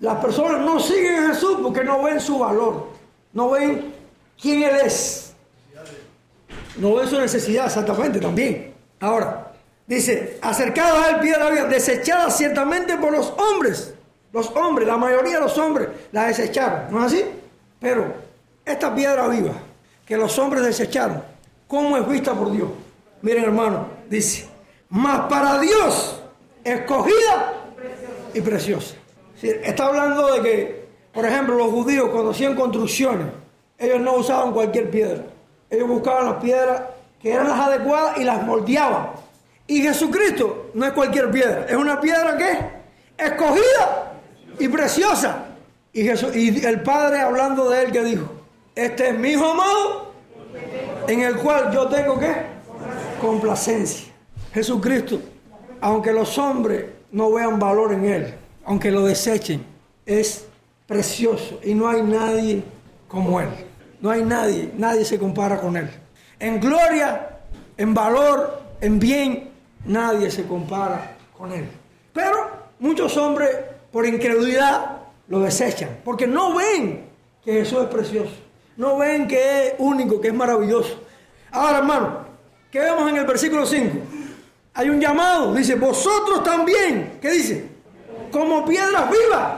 Las 0.00 0.18
personas 0.18 0.60
no 0.60 0.78
siguen 0.78 1.24
a 1.24 1.28
Jesús 1.28 1.58
porque 1.62 1.84
no 1.84 2.02
ven 2.02 2.20
su 2.20 2.38
valor. 2.38 2.88
No 3.32 3.50
ven 3.50 3.94
quién 4.40 4.62
Él 4.62 4.76
es. 4.84 5.32
No 6.76 6.94
ven 6.94 7.08
su 7.08 7.18
necesidad 7.18 7.66
exactamente 7.66 8.20
también. 8.20 8.74
Ahora, 9.00 9.48
Dice, 9.88 10.38
acercados 10.42 11.02
a 11.02 11.10
él 11.12 11.20
piedra 11.20 11.48
viva, 11.48 11.64
desechada 11.64 12.30
ciertamente 12.30 12.98
por 12.98 13.10
los 13.10 13.32
hombres. 13.38 13.94
Los 14.34 14.54
hombres, 14.54 14.86
la 14.86 14.98
mayoría 14.98 15.36
de 15.36 15.40
los 15.40 15.56
hombres 15.56 15.88
la 16.12 16.26
desecharon, 16.26 16.90
¿no 16.90 16.98
es 17.00 17.06
así? 17.06 17.24
Pero 17.80 18.12
esta 18.66 18.94
piedra 18.94 19.26
viva 19.28 19.54
que 20.08 20.16
los 20.16 20.38
hombres 20.38 20.64
desecharon, 20.64 21.22
¿cómo 21.66 21.98
es 21.98 22.08
vista 22.08 22.32
por 22.32 22.50
Dios? 22.50 22.70
Miren 23.20 23.44
hermano, 23.44 23.88
dice, 24.08 24.48
más 24.88 25.28
para 25.28 25.60
Dios, 25.60 26.22
escogida 26.64 27.52
y 28.32 28.40
preciosa. 28.40 28.94
Está 29.42 29.84
hablando 29.84 30.32
de 30.32 30.40
que, 30.40 30.88
por 31.12 31.26
ejemplo, 31.26 31.56
los 31.56 31.70
judíos 31.70 32.08
cuando 32.08 32.30
hacían 32.30 32.56
construcciones, 32.56 33.26
ellos 33.76 34.00
no 34.00 34.14
usaban 34.14 34.52
cualquier 34.52 34.90
piedra. 34.90 35.24
Ellos 35.68 35.86
buscaban 35.86 36.24
las 36.24 36.42
piedras 36.42 36.82
que 37.20 37.30
eran 37.30 37.46
las 37.46 37.60
adecuadas 37.60 38.18
y 38.18 38.24
las 38.24 38.42
moldeaban. 38.42 39.10
Y 39.66 39.82
Jesucristo 39.82 40.70
no 40.72 40.86
es 40.86 40.92
cualquier 40.92 41.30
piedra, 41.30 41.66
es 41.68 41.76
una 41.76 42.00
piedra 42.00 42.34
que 42.38 42.50
es 42.50 42.58
escogida 43.18 44.14
y 44.58 44.68
preciosa. 44.68 45.44
Y, 45.92 46.02
Jesús, 46.02 46.34
y 46.34 46.64
el 46.64 46.82
Padre 46.82 47.20
hablando 47.20 47.68
de 47.68 47.82
él 47.82 47.92
que 47.92 48.02
dijo, 48.02 48.37
este 48.78 49.08
es 49.08 49.18
mi 49.18 49.30
hijo 49.30 49.44
amado 49.44 50.12
en 51.08 51.22
el 51.22 51.36
cual 51.38 51.72
yo 51.72 51.88
tengo 51.88 52.16
que 52.16 52.32
complacencia. 53.20 54.06
Jesucristo, 54.54 55.20
aunque 55.80 56.12
los 56.12 56.38
hombres 56.38 56.84
no 57.10 57.32
vean 57.32 57.58
valor 57.58 57.92
en 57.92 58.04
él, 58.04 58.34
aunque 58.64 58.92
lo 58.92 59.04
desechen, 59.04 59.64
es 60.06 60.46
precioso 60.86 61.58
y 61.64 61.74
no 61.74 61.88
hay 61.88 62.02
nadie 62.02 62.62
como 63.08 63.40
él. 63.40 63.48
No 64.00 64.10
hay 64.10 64.22
nadie, 64.22 64.70
nadie 64.78 65.04
se 65.04 65.18
compara 65.18 65.60
con 65.60 65.76
él. 65.76 65.90
En 66.38 66.60
gloria, 66.60 67.40
en 67.76 67.92
valor, 67.92 68.62
en 68.80 69.00
bien, 69.00 69.50
nadie 69.86 70.30
se 70.30 70.46
compara 70.46 71.16
con 71.36 71.50
él. 71.50 71.68
Pero 72.12 72.48
muchos 72.78 73.16
hombres, 73.16 73.50
por 73.90 74.06
incredulidad, 74.06 74.98
lo 75.26 75.40
desechan, 75.40 75.98
porque 76.04 76.28
no 76.28 76.54
ven 76.54 77.06
que 77.44 77.54
Jesús 77.54 77.80
es 77.82 77.88
precioso, 77.88 78.30
no 78.78 78.96
ven 78.96 79.28
que 79.28 79.66
es 79.66 79.74
único, 79.78 80.20
que 80.20 80.28
es 80.28 80.34
maravilloso. 80.34 81.02
Ahora, 81.50 81.78
hermano, 81.78 82.24
¿qué 82.70 82.78
vemos 82.80 83.10
en 83.10 83.16
el 83.16 83.26
versículo 83.26 83.66
5? 83.66 83.98
Hay 84.74 84.88
un 84.88 85.00
llamado, 85.00 85.52
dice, 85.52 85.74
vosotros 85.74 86.44
también, 86.44 87.18
¿qué 87.20 87.32
dice? 87.32 87.68
Como 88.30 88.64
piedras 88.64 89.10
vivas, 89.10 89.52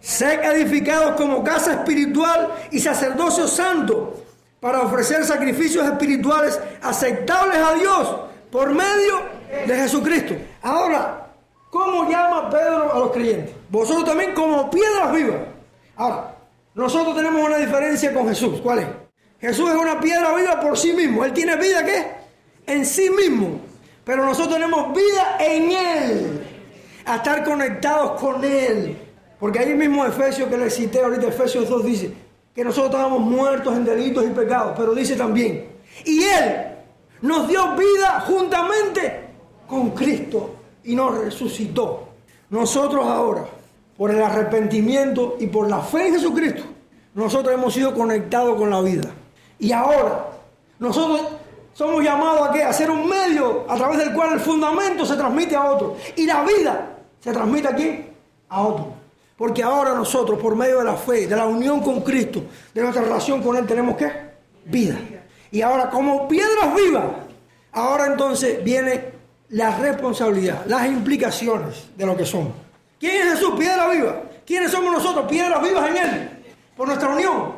sed 0.00 0.44
edificados 0.44 1.16
como 1.16 1.42
casa 1.42 1.72
espiritual 1.72 2.54
y 2.70 2.78
sacerdocio 2.78 3.48
santo 3.48 4.22
para 4.60 4.82
ofrecer 4.82 5.24
sacrificios 5.24 5.86
espirituales 5.86 6.60
aceptables 6.82 7.56
a 7.56 7.74
Dios 7.74 8.16
por 8.50 8.74
medio 8.74 9.22
de 9.66 9.74
Jesucristo. 9.74 10.34
Ahora, 10.60 11.28
¿cómo 11.70 12.10
llama 12.10 12.50
Pedro 12.50 12.92
a 12.92 12.98
los 12.98 13.10
creyentes? 13.10 13.54
Vosotros 13.70 14.04
también 14.04 14.34
como 14.34 14.68
piedras 14.68 15.12
vivas. 15.12 15.40
Ahora, 15.96 16.35
nosotros 16.76 17.16
tenemos 17.16 17.42
una 17.42 17.56
diferencia 17.56 18.12
con 18.12 18.28
Jesús. 18.28 18.60
¿Cuál 18.60 18.80
es? 18.80 18.86
Jesús 19.40 19.70
es 19.70 19.76
una 19.76 19.98
piedra 19.98 20.34
viva 20.34 20.60
por 20.60 20.76
sí 20.76 20.92
mismo. 20.92 21.24
Él 21.24 21.32
tiene 21.32 21.56
vida 21.56 21.82
¿qué? 21.82 22.04
En 22.66 22.84
sí 22.84 23.08
mismo. 23.08 23.60
Pero 24.04 24.26
nosotros 24.26 24.56
tenemos 24.56 24.94
vida 24.94 25.38
en 25.40 25.72
Él. 25.72 26.46
A 27.06 27.16
estar 27.16 27.42
conectados 27.44 28.20
con 28.20 28.44
Él. 28.44 28.94
Porque 29.40 29.58
ahí 29.58 29.74
mismo 29.74 30.04
Efesios 30.04 30.50
que 30.50 30.58
le 30.58 30.68
cité 30.68 31.00
ahorita, 31.00 31.28
Efesios 31.28 31.66
2 31.66 31.84
dice 31.84 32.12
que 32.54 32.62
nosotros 32.62 32.90
estábamos 32.90 33.20
muertos 33.20 33.74
en 33.74 33.84
delitos 33.86 34.26
y 34.26 34.28
pecados. 34.28 34.74
Pero 34.76 34.94
dice 34.94 35.16
también, 35.16 35.68
y 36.04 36.24
Él 36.24 36.66
nos 37.22 37.48
dio 37.48 37.74
vida 37.74 38.20
juntamente 38.26 39.30
con 39.66 39.92
Cristo 39.92 40.56
y 40.84 40.94
nos 40.94 41.16
resucitó. 41.16 42.08
Nosotros 42.50 43.06
ahora, 43.06 43.46
por 43.96 44.10
el 44.10 44.22
arrepentimiento 44.22 45.36
y 45.38 45.46
por 45.46 45.68
la 45.68 45.80
fe 45.80 46.08
en 46.08 46.14
Jesucristo, 46.14 46.62
nosotros 47.14 47.54
hemos 47.54 47.72
sido 47.72 47.94
conectados 47.94 48.56
con 48.56 48.70
la 48.70 48.80
vida. 48.80 49.10
Y 49.58 49.72
ahora, 49.72 50.26
nosotros 50.78 51.22
somos 51.72 52.02
llamados 52.02 52.48
a 52.48 52.52
qué? 52.52 52.62
A 52.62 52.72
ser 52.72 52.90
un 52.90 53.08
medio 53.08 53.64
a 53.68 53.76
través 53.76 53.98
del 53.98 54.12
cual 54.12 54.34
el 54.34 54.40
fundamento 54.40 55.04
se 55.04 55.16
transmite 55.16 55.56
a 55.56 55.64
otro. 55.64 55.96
Y 56.14 56.26
la 56.26 56.42
vida 56.42 56.96
se 57.20 57.32
transmite 57.32 57.68
aquí 57.68 58.04
a 58.48 58.62
otro. 58.62 58.94
Porque 59.36 59.62
ahora 59.62 59.94
nosotros, 59.94 60.38
por 60.38 60.56
medio 60.56 60.78
de 60.78 60.84
la 60.84 60.96
fe, 60.96 61.26
de 61.26 61.36
la 61.36 61.46
unión 61.46 61.80
con 61.80 62.00
Cristo, 62.00 62.42
de 62.72 62.80
nuestra 62.80 63.02
relación 63.02 63.42
con 63.42 63.56
Él, 63.56 63.66
tenemos 63.66 63.96
qué? 63.96 64.10
Vida. 64.64 64.98
Y 65.50 65.60
ahora, 65.60 65.90
como 65.90 66.26
piedras 66.26 66.74
vivas, 66.74 67.04
ahora 67.72 68.06
entonces 68.06 68.62
viene 68.64 69.16
la 69.50 69.76
responsabilidad, 69.78 70.64
las 70.66 70.86
implicaciones 70.86 71.88
de 71.96 72.06
lo 72.06 72.16
que 72.16 72.24
somos. 72.24 72.52
¿Quién 72.98 73.26
es 73.26 73.34
Jesús? 73.34 73.54
Piedra 73.58 73.88
viva. 73.88 74.22
¿Quiénes 74.46 74.70
somos 74.70 74.92
nosotros? 74.92 75.26
Piedras 75.28 75.62
vivas 75.62 75.90
en 75.90 75.96
Él, 75.96 76.30
por 76.76 76.86
nuestra 76.86 77.08
unión. 77.08 77.54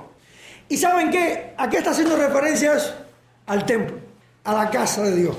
¿Y 0.68 0.76
saben 0.76 1.10
qué? 1.10 1.54
¿A 1.56 1.68
qué 1.68 1.78
está 1.78 1.90
haciendo 1.90 2.16
referencia 2.16 2.74
eso? 2.74 2.94
Al 3.46 3.64
templo, 3.64 3.96
a 4.44 4.52
la 4.52 4.70
casa 4.70 5.02
de 5.02 5.16
Dios. 5.16 5.36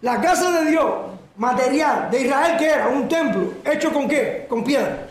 La 0.00 0.20
casa 0.20 0.50
de 0.60 0.70
Dios, 0.70 0.92
material 1.36 2.10
de 2.10 2.22
Israel, 2.22 2.56
que 2.56 2.66
era 2.66 2.88
un 2.88 3.08
templo, 3.08 3.54
hecho 3.64 3.92
con 3.92 4.08
qué? 4.08 4.46
Con 4.48 4.64
piedra. 4.64 5.06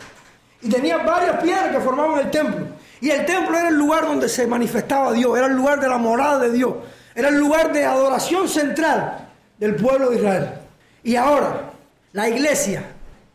Y 0.62 0.70
tenía 0.70 0.98
varias 0.98 1.42
piedras 1.42 1.72
que 1.72 1.80
formaban 1.80 2.20
el 2.20 2.32
templo. 2.32 2.68
Y 3.00 3.10
el 3.10 3.26
templo 3.26 3.58
era 3.58 3.70
el 3.70 3.76
lugar 3.76 4.06
donde 4.06 4.30
se 4.30 4.46
manifestaba 4.46 5.12
Dios, 5.14 5.38
era 5.38 5.48
el 5.48 5.54
lugar 5.54 5.80
de 5.80 5.90
la 5.90 5.98
morada 5.98 6.40
de 6.40 6.52
Dios, 6.52 6.76
era 7.16 7.30
el 7.30 7.38
lugar 7.38 7.74
de 7.74 7.86
adoración 7.86 8.48
central 8.48 9.30
del 9.58 9.76
pueblo 9.76 10.10
de 10.10 10.18
Israel. 10.18 10.50
Y 11.04 11.16
ahora, 11.16 11.72
la 12.12 12.30
iglesia 12.30 12.84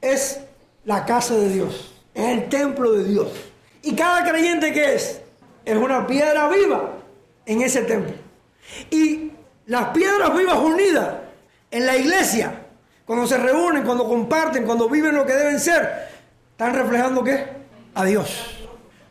es 0.00 0.40
la 0.86 1.04
casa 1.04 1.34
de 1.34 1.50
Dios, 1.50 1.92
es 2.14 2.24
el 2.24 2.48
templo 2.48 2.92
de 2.92 3.04
Dios. 3.04 3.28
Y 3.82 3.94
cada 3.94 4.24
creyente 4.24 4.72
que 4.72 4.94
es, 4.94 5.20
es 5.66 5.76
una 5.76 6.06
piedra 6.06 6.48
viva 6.48 6.94
en 7.44 7.60
ese 7.60 7.82
templo. 7.82 8.14
Y 8.90 9.32
las 9.66 9.88
piedras 9.90 10.34
vivas 10.34 10.58
unidas 10.58 11.16
en 11.70 11.84
la 11.84 11.94
iglesia, 11.94 12.62
cuando 13.04 13.26
se 13.26 13.36
reúnen, 13.36 13.84
cuando 13.84 14.08
comparten, 14.08 14.64
cuando 14.64 14.88
viven 14.88 15.14
lo 15.14 15.26
que 15.26 15.34
deben 15.34 15.60
ser, 15.60 16.08
están 16.52 16.74
reflejando 16.74 17.22
qué? 17.22 17.46
A 17.94 18.04
Dios 18.06 18.56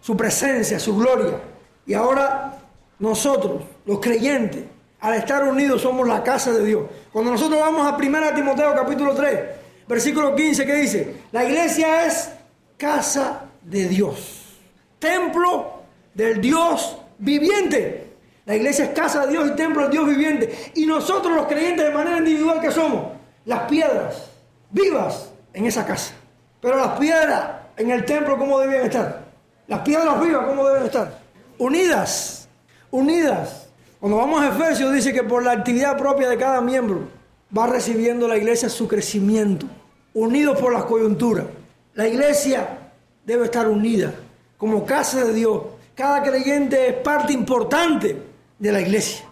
su 0.05 0.15
presencia, 0.15 0.79
su 0.79 0.95
gloria. 0.95 1.39
Y 1.87 1.95
ahora 1.95 2.59
nosotros, 2.99 3.63
los 3.87 3.99
creyentes, 3.99 4.63
al 4.99 5.15
estar 5.15 5.43
unidos 5.43 5.81
somos 5.81 6.07
la 6.07 6.21
casa 6.21 6.51
de 6.51 6.63
Dios. 6.63 6.83
Cuando 7.11 7.31
nosotros 7.31 7.59
vamos 7.59 7.91
a 7.91 7.97
1 7.97 8.35
Timoteo 8.35 8.75
capítulo 8.75 9.15
3, 9.15 9.39
versículo 9.87 10.35
15, 10.35 10.65
que 10.65 10.75
dice, 10.75 11.15
la 11.31 11.43
iglesia 11.43 12.05
es 12.05 12.29
casa 12.77 13.45
de 13.61 13.87
Dios, 13.87 14.57
templo 14.99 15.81
del 16.13 16.41
Dios 16.41 16.97
viviente. 17.17 18.03
La 18.45 18.55
iglesia 18.55 18.85
es 18.85 18.91
casa 18.91 19.25
de 19.25 19.31
Dios 19.31 19.49
y 19.51 19.55
templo 19.55 19.83
del 19.83 19.91
Dios 19.91 20.07
viviente. 20.07 20.71
Y 20.75 20.85
nosotros 20.85 21.35
los 21.35 21.47
creyentes 21.47 21.85
de 21.85 21.91
manera 21.91 22.19
individual 22.19 22.61
que 22.61 22.71
somos, 22.71 23.13
las 23.45 23.61
piedras 23.61 24.29
vivas 24.69 25.31
en 25.53 25.65
esa 25.65 25.85
casa. 25.85 26.13
Pero 26.61 26.77
las 26.77 26.97
piedras 26.99 27.49
en 27.77 27.89
el 27.89 28.05
templo, 28.05 28.37
¿cómo 28.37 28.59
deben 28.59 28.85
estar? 28.85 29.25
Las 29.67 29.79
piedras 29.79 30.21
vivas, 30.21 30.45
¿cómo 30.45 30.67
deben 30.67 30.85
estar? 30.85 31.19
Unidas, 31.57 32.47
unidas. 32.91 33.67
Cuando 33.99 34.17
vamos 34.17 34.43
a 34.43 34.49
Efesios 34.49 34.93
dice 34.93 35.11
que 35.11 35.23
por 35.23 35.43
la 35.43 35.53
actividad 35.53 35.97
propia 35.97 36.29
de 36.29 36.37
cada 36.37 36.61
miembro 36.61 37.07
va 37.55 37.67
recibiendo 37.67 38.27
la 38.27 38.37
iglesia 38.37 38.69
su 38.69 38.87
crecimiento, 38.87 39.65
unidos 40.13 40.59
por 40.59 40.73
las 40.73 40.85
coyunturas. 40.85 41.45
La 41.93 42.07
iglesia 42.07 42.91
debe 43.25 43.45
estar 43.45 43.67
unida 43.67 44.13
como 44.57 44.85
casa 44.85 45.23
de 45.25 45.33
Dios. 45.33 45.61
Cada 45.95 46.23
creyente 46.23 46.89
es 46.89 46.93
parte 46.95 47.33
importante 47.33 48.21
de 48.59 48.71
la 48.71 48.81
iglesia. 48.81 49.25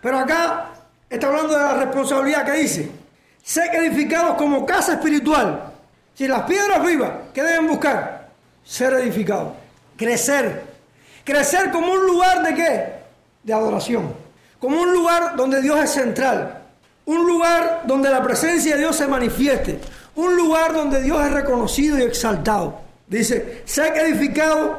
Pero 0.00 0.18
acá 0.18 0.70
está 1.08 1.26
hablando 1.26 1.54
de 1.54 1.60
la 1.60 1.74
responsabilidad 1.74 2.44
que 2.44 2.52
dice, 2.52 2.90
ser 3.42 3.74
edificados 3.74 4.36
como 4.36 4.64
casa 4.64 4.94
espiritual. 4.94 5.72
Si 6.14 6.26
las 6.26 6.42
piedras 6.42 6.84
vivas, 6.84 7.12
¿qué 7.32 7.42
deben 7.42 7.68
buscar? 7.68 8.30
Ser 8.64 8.94
edificados 8.94 9.52
crecer. 9.98 10.62
Crecer 11.24 11.70
como 11.70 11.92
un 11.92 12.06
lugar 12.06 12.42
de 12.42 12.54
qué? 12.54 12.92
De 13.42 13.52
adoración. 13.52 14.14
Como 14.58 14.80
un 14.80 14.94
lugar 14.94 15.36
donde 15.36 15.60
Dios 15.60 15.78
es 15.80 15.90
central. 15.90 16.62
Un 17.08 17.26
lugar 17.26 17.84
donde 17.86 18.10
la 18.10 18.22
presencia 18.22 18.74
de 18.74 18.80
Dios 18.80 18.94
se 18.94 19.06
manifieste. 19.06 19.80
Un 20.14 20.36
lugar 20.36 20.74
donde 20.74 21.00
Dios 21.00 21.24
es 21.24 21.32
reconocido 21.32 21.98
y 21.98 22.02
exaltado. 22.02 22.82
Dice, 23.06 23.62
ser 23.64 23.96
edificado 23.96 24.78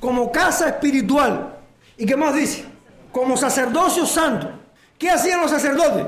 como 0.00 0.32
casa 0.32 0.68
espiritual. 0.68 1.54
¿Y 1.98 2.06
qué 2.06 2.16
más 2.16 2.34
dice? 2.34 2.64
Como 3.12 3.36
sacerdocio 3.36 4.06
santo. 4.06 4.48
¿Qué 4.98 5.10
hacían 5.10 5.38
los 5.42 5.50
sacerdotes? 5.50 6.06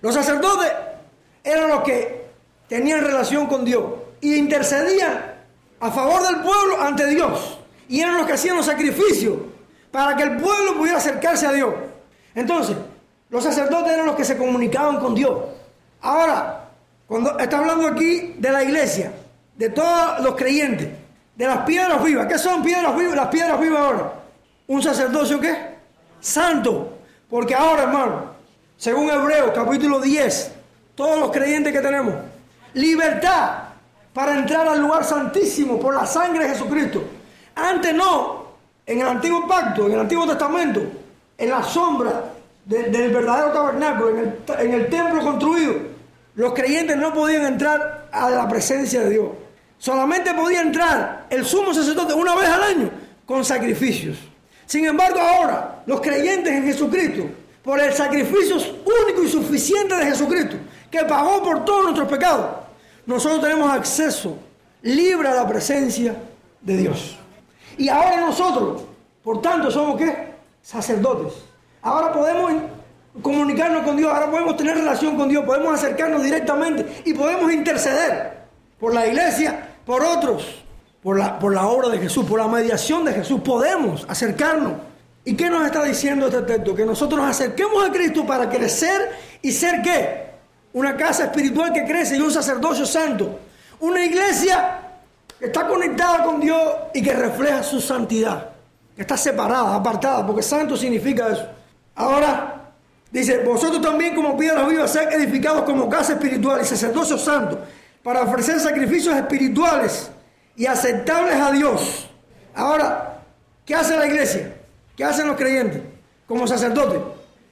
Los 0.00 0.16
sacerdotes 0.16 0.72
eran 1.44 1.68
los 1.68 1.84
que 1.84 2.26
tenían 2.66 3.04
relación 3.04 3.46
con 3.46 3.64
Dios 3.64 3.84
y 4.20 4.34
intercedían 4.34 5.32
a 5.78 5.92
favor 5.92 6.24
del 6.24 6.40
pueblo 6.40 6.82
ante 6.82 7.06
Dios 7.06 7.60
y 7.88 8.00
eran 8.00 8.16
los 8.16 8.26
que 8.26 8.32
hacían 8.32 8.56
los 8.56 8.66
sacrificios 8.66 9.36
para 9.92 10.16
que 10.16 10.24
el 10.24 10.38
pueblo 10.38 10.76
pudiera 10.76 10.98
acercarse 10.98 11.46
a 11.46 11.52
Dios. 11.52 11.72
Entonces, 12.34 12.76
los 13.30 13.42
sacerdotes 13.42 13.92
eran 13.92 14.06
los 14.06 14.16
que 14.16 14.24
se 14.24 14.36
comunicaban 14.36 14.98
con 15.00 15.14
Dios. 15.14 15.38
Ahora, 16.00 16.60
Cuando 17.06 17.38
está 17.38 17.58
hablando 17.58 17.86
aquí 17.86 18.34
de 18.38 18.50
la 18.50 18.64
iglesia, 18.64 19.12
de 19.56 19.68
todos 19.68 20.20
los 20.20 20.34
creyentes, 20.36 20.88
de 21.36 21.46
las 21.46 21.58
piedras 21.58 22.02
vivas. 22.02 22.26
¿Qué 22.26 22.38
son 22.38 22.62
piedras 22.62 22.96
vivas? 22.96 23.16
Las 23.16 23.28
piedras 23.28 23.60
vivas 23.60 23.80
ahora. 23.80 24.12
¿Un 24.66 24.82
sacerdocio 24.82 25.40
qué? 25.40 25.74
Santo. 26.20 26.98
Porque 27.28 27.54
ahora, 27.54 27.82
hermano, 27.84 28.34
según 28.76 29.10
Hebreos 29.10 29.50
capítulo 29.54 30.00
10, 30.00 30.52
todos 30.94 31.18
los 31.18 31.30
creyentes 31.30 31.72
que 31.72 31.80
tenemos, 31.80 32.14
libertad 32.74 33.64
para 34.12 34.34
entrar 34.34 34.68
al 34.68 34.80
lugar 34.80 35.04
santísimo 35.04 35.78
por 35.78 35.94
la 35.94 36.06
sangre 36.06 36.44
de 36.44 36.50
Jesucristo. 36.50 37.02
Antes 37.56 37.94
no, 37.94 38.44
en 38.86 39.00
el 39.00 39.08
antiguo 39.08 39.46
pacto, 39.46 39.86
en 39.86 39.92
el 39.92 40.00
antiguo 40.00 40.26
testamento, 40.26 40.80
en 41.36 41.50
la 41.50 41.62
sombra 41.62 42.33
de- 42.64 42.84
del 42.84 43.10
verdadero 43.12 43.52
tabernáculo, 43.52 44.10
en 44.10 44.18
el, 44.18 44.38
en 44.66 44.74
el 44.74 44.86
templo 44.88 45.20
construido, 45.22 45.74
los 46.34 46.52
creyentes 46.52 46.96
no 46.96 47.12
podían 47.12 47.44
entrar 47.44 48.08
a 48.10 48.30
la 48.30 48.48
presencia 48.48 49.00
de 49.02 49.10
Dios. 49.10 49.28
Solamente 49.78 50.32
podía 50.34 50.60
entrar 50.62 51.26
el 51.30 51.44
sumo 51.44 51.74
sacerdote 51.74 52.14
una 52.14 52.34
vez 52.34 52.48
al 52.48 52.62
año 52.62 52.90
con 53.26 53.44
sacrificios. 53.44 54.18
Sin 54.66 54.84
embargo, 54.86 55.20
ahora 55.20 55.82
los 55.86 56.00
creyentes 56.00 56.52
en 56.52 56.64
Jesucristo, 56.64 57.24
por 57.62 57.78
el 57.80 57.92
sacrificio 57.92 58.56
único 58.56 59.22
y 59.22 59.28
suficiente 59.28 59.94
de 59.94 60.06
Jesucristo, 60.06 60.56
que 60.90 61.04
pagó 61.04 61.42
por 61.42 61.64
todos 61.64 61.84
nuestros 61.84 62.08
pecados, 62.08 62.46
nosotros 63.06 63.40
tenemos 63.42 63.70
acceso 63.70 64.38
libre 64.82 65.28
a 65.28 65.34
la 65.34 65.46
presencia 65.48 66.14
de 66.60 66.76
Dios. 66.76 67.16
Y 67.76 67.88
ahora 67.88 68.20
nosotros, 68.20 68.82
por 69.22 69.42
tanto, 69.42 69.70
somos 69.70 69.98
qué? 69.98 70.32
Sacerdotes. 70.62 71.34
Ahora 71.84 72.10
podemos 72.14 72.50
comunicarnos 73.20 73.82
con 73.82 73.94
Dios, 73.98 74.10
ahora 74.10 74.30
podemos 74.30 74.56
tener 74.56 74.74
relación 74.74 75.18
con 75.18 75.28
Dios, 75.28 75.44
podemos 75.44 75.74
acercarnos 75.74 76.22
directamente 76.22 77.02
y 77.04 77.12
podemos 77.12 77.52
interceder 77.52 78.38
por 78.80 78.94
la 78.94 79.06
iglesia, 79.06 79.68
por 79.84 80.02
otros, 80.02 80.64
por 81.02 81.18
la, 81.18 81.38
por 81.38 81.54
la 81.54 81.66
obra 81.66 81.90
de 81.90 81.98
Jesús, 81.98 82.24
por 82.24 82.40
la 82.40 82.48
mediación 82.48 83.04
de 83.04 83.12
Jesús. 83.12 83.42
Podemos 83.42 84.06
acercarnos. 84.08 84.72
¿Y 85.26 85.36
qué 85.36 85.50
nos 85.50 85.64
está 85.66 85.84
diciendo 85.84 86.26
este 86.26 86.40
texto? 86.40 86.74
Que 86.74 86.86
nosotros 86.86 87.20
nos 87.20 87.30
acerquemos 87.30 87.86
a 87.86 87.92
Cristo 87.92 88.26
para 88.26 88.48
crecer 88.48 89.10
y 89.42 89.52
ser 89.52 89.82
qué? 89.82 90.24
Una 90.72 90.96
casa 90.96 91.24
espiritual 91.24 91.70
que 91.70 91.84
crece 91.84 92.16
y 92.16 92.20
un 92.20 92.30
sacerdocio 92.30 92.86
santo. 92.86 93.40
Una 93.80 94.02
iglesia 94.02 94.80
que 95.38 95.46
está 95.46 95.66
conectada 95.66 96.24
con 96.24 96.40
Dios 96.40 96.62
y 96.94 97.02
que 97.02 97.12
refleja 97.12 97.62
su 97.62 97.78
santidad. 97.78 98.52
Que 98.96 99.02
está 99.02 99.18
separada, 99.18 99.74
apartada, 99.74 100.26
porque 100.26 100.42
santo 100.42 100.78
significa 100.78 101.28
eso. 101.28 101.46
Ahora, 101.94 102.72
dice, 103.10 103.38
vosotros 103.38 103.80
también 103.80 104.14
como 104.14 104.36
piedras 104.36 104.68
vivas 104.68 104.92
ser 104.92 105.12
edificados 105.12 105.62
como 105.62 105.88
casa 105.88 106.14
espiritual 106.14 106.60
y 106.60 106.64
sacerdocio 106.64 107.16
santo, 107.18 107.60
para 108.02 108.22
ofrecer 108.22 108.60
sacrificios 108.60 109.16
espirituales 109.16 110.10
y 110.56 110.66
aceptables 110.66 111.36
a 111.36 111.50
Dios. 111.52 112.08
Ahora, 112.54 113.22
¿qué 113.64 113.74
hace 113.74 113.96
la 113.96 114.06
iglesia? 114.06 114.54
¿Qué 114.96 115.04
hacen 115.04 115.26
los 115.26 115.36
creyentes 115.36 115.82
como 116.26 116.46
sacerdotes? 116.46 117.00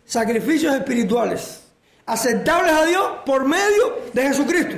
Sacrificios 0.04 0.74
espirituales, 0.74 1.62
aceptables 2.06 2.72
a 2.72 2.84
Dios 2.84 3.10
por 3.24 3.44
medio 3.44 3.98
de 4.12 4.22
Jesucristo. 4.22 4.76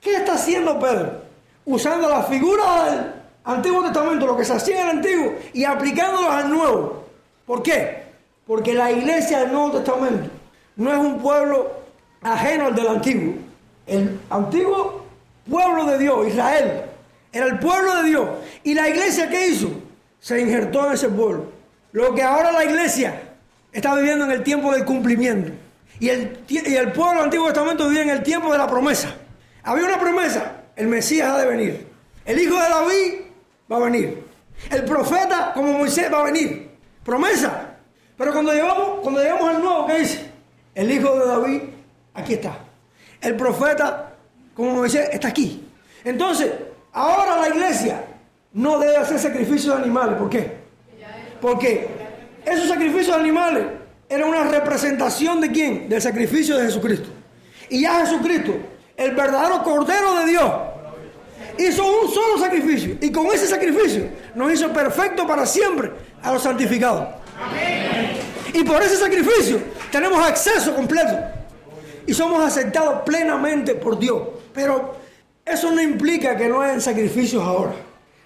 ¿Qué 0.00 0.16
está 0.16 0.34
haciendo 0.34 0.78
Pedro? 0.78 1.22
Usando 1.64 2.08
la 2.08 2.22
figura 2.22 2.84
del 2.84 3.12
Antiguo 3.44 3.82
Testamento, 3.82 4.26
lo 4.26 4.36
que 4.36 4.44
se 4.44 4.54
hacía 4.54 4.76
en 4.76 4.82
el 4.82 4.96
Antiguo, 4.96 5.34
y 5.52 5.64
aplicándolos 5.64 6.30
al 6.30 6.50
Nuevo. 6.50 7.04
¿Por 7.46 7.62
qué? 7.62 8.09
Porque 8.50 8.74
la 8.74 8.90
iglesia 8.90 9.38
del 9.38 9.52
Nuevo 9.52 9.78
Testamento 9.78 10.28
no 10.74 10.90
es 10.92 10.98
un 10.98 11.20
pueblo 11.22 11.70
ajeno 12.20 12.66
al 12.66 12.74
del 12.74 12.88
Antiguo. 12.88 13.34
El 13.86 14.18
antiguo 14.28 15.06
pueblo 15.48 15.84
de 15.84 15.98
Dios, 15.98 16.26
Israel, 16.26 16.82
era 17.32 17.46
el 17.46 17.60
pueblo 17.60 18.02
de 18.02 18.08
Dios. 18.08 18.28
¿Y 18.64 18.74
la 18.74 18.88
iglesia 18.88 19.28
qué 19.28 19.46
hizo? 19.46 19.70
Se 20.18 20.40
injertó 20.40 20.88
en 20.88 20.94
ese 20.94 21.08
pueblo. 21.10 21.44
Lo 21.92 22.12
que 22.12 22.24
ahora 22.24 22.50
la 22.50 22.64
iglesia 22.64 23.22
está 23.70 23.94
viviendo 23.94 24.24
en 24.24 24.32
el 24.32 24.42
tiempo 24.42 24.72
del 24.72 24.84
cumplimiento. 24.84 25.52
Y 26.00 26.08
el, 26.08 26.40
y 26.48 26.74
el 26.74 26.90
pueblo 26.90 27.18
del 27.18 27.24
Antiguo 27.26 27.46
Testamento 27.46 27.86
vivía 27.86 28.02
en 28.02 28.10
el 28.10 28.24
tiempo 28.24 28.50
de 28.50 28.58
la 28.58 28.66
promesa. 28.66 29.14
Había 29.62 29.84
una 29.84 30.00
promesa, 30.00 30.62
el 30.74 30.88
Mesías 30.88 31.28
ha 31.28 31.38
de 31.38 31.46
venir. 31.46 31.86
El 32.24 32.40
hijo 32.40 32.56
de 32.56 32.68
David 32.68 33.14
va 33.70 33.76
a 33.76 33.80
venir. 33.88 34.24
El 34.72 34.84
profeta 34.84 35.52
como 35.54 35.72
Moisés 35.74 36.12
va 36.12 36.22
a 36.22 36.24
venir. 36.24 36.68
Promesa. 37.04 37.69
Pero 38.20 38.34
cuando 38.34 38.52
llegamos, 38.52 39.00
cuando 39.00 39.22
llegamos 39.22 39.48
al 39.48 39.62
nuevo, 39.62 39.86
¿qué 39.86 40.00
dice? 40.00 40.30
El 40.74 40.90
hijo 40.90 41.18
de 41.18 41.26
David, 41.26 41.62
aquí 42.12 42.34
está. 42.34 42.58
El 43.18 43.34
profeta 43.34 44.12
como 44.52 44.74
Moisés 44.74 45.08
está 45.10 45.28
aquí. 45.28 45.66
Entonces, 46.04 46.52
ahora 46.92 47.40
la 47.40 47.48
iglesia 47.48 48.04
no 48.52 48.78
debe 48.78 48.98
hacer 48.98 49.18
sacrificios 49.18 49.74
de 49.74 49.82
animales. 49.84 50.18
¿Por 50.18 50.28
qué? 50.28 50.52
Porque 51.40 51.88
esos 52.44 52.68
sacrificios 52.68 53.16
de 53.16 53.22
animales 53.22 53.64
eran 54.06 54.28
una 54.28 54.44
representación 54.44 55.40
de 55.40 55.50
quién? 55.50 55.88
Del 55.88 56.02
sacrificio 56.02 56.58
de 56.58 56.66
Jesucristo. 56.66 57.08
Y 57.70 57.80
ya 57.80 58.00
Jesucristo, 58.00 58.52
el 58.98 59.12
verdadero 59.12 59.62
Cordero 59.62 60.16
de 60.16 60.26
Dios, 60.26 60.52
hizo 61.56 61.86
un 61.86 62.10
solo 62.10 62.36
sacrificio. 62.36 62.98
Y 63.00 63.10
con 63.10 63.28
ese 63.28 63.46
sacrificio 63.46 64.10
nos 64.34 64.52
hizo 64.52 64.70
perfecto 64.74 65.26
para 65.26 65.46
siempre 65.46 65.90
a 66.22 66.34
los 66.34 66.42
santificados. 66.42 67.08
Y 68.52 68.64
por 68.64 68.82
ese 68.82 68.96
sacrificio 68.96 69.60
tenemos 69.90 70.24
acceso 70.26 70.74
completo. 70.74 71.16
Y 72.06 72.14
somos 72.14 72.42
aceptados 72.44 73.02
plenamente 73.02 73.74
por 73.74 73.98
Dios. 73.98 74.22
Pero 74.52 74.96
eso 75.44 75.70
no 75.70 75.80
implica 75.80 76.36
que 76.36 76.48
no 76.48 76.60
hayan 76.60 76.80
sacrificios 76.80 77.42
ahora. 77.42 77.72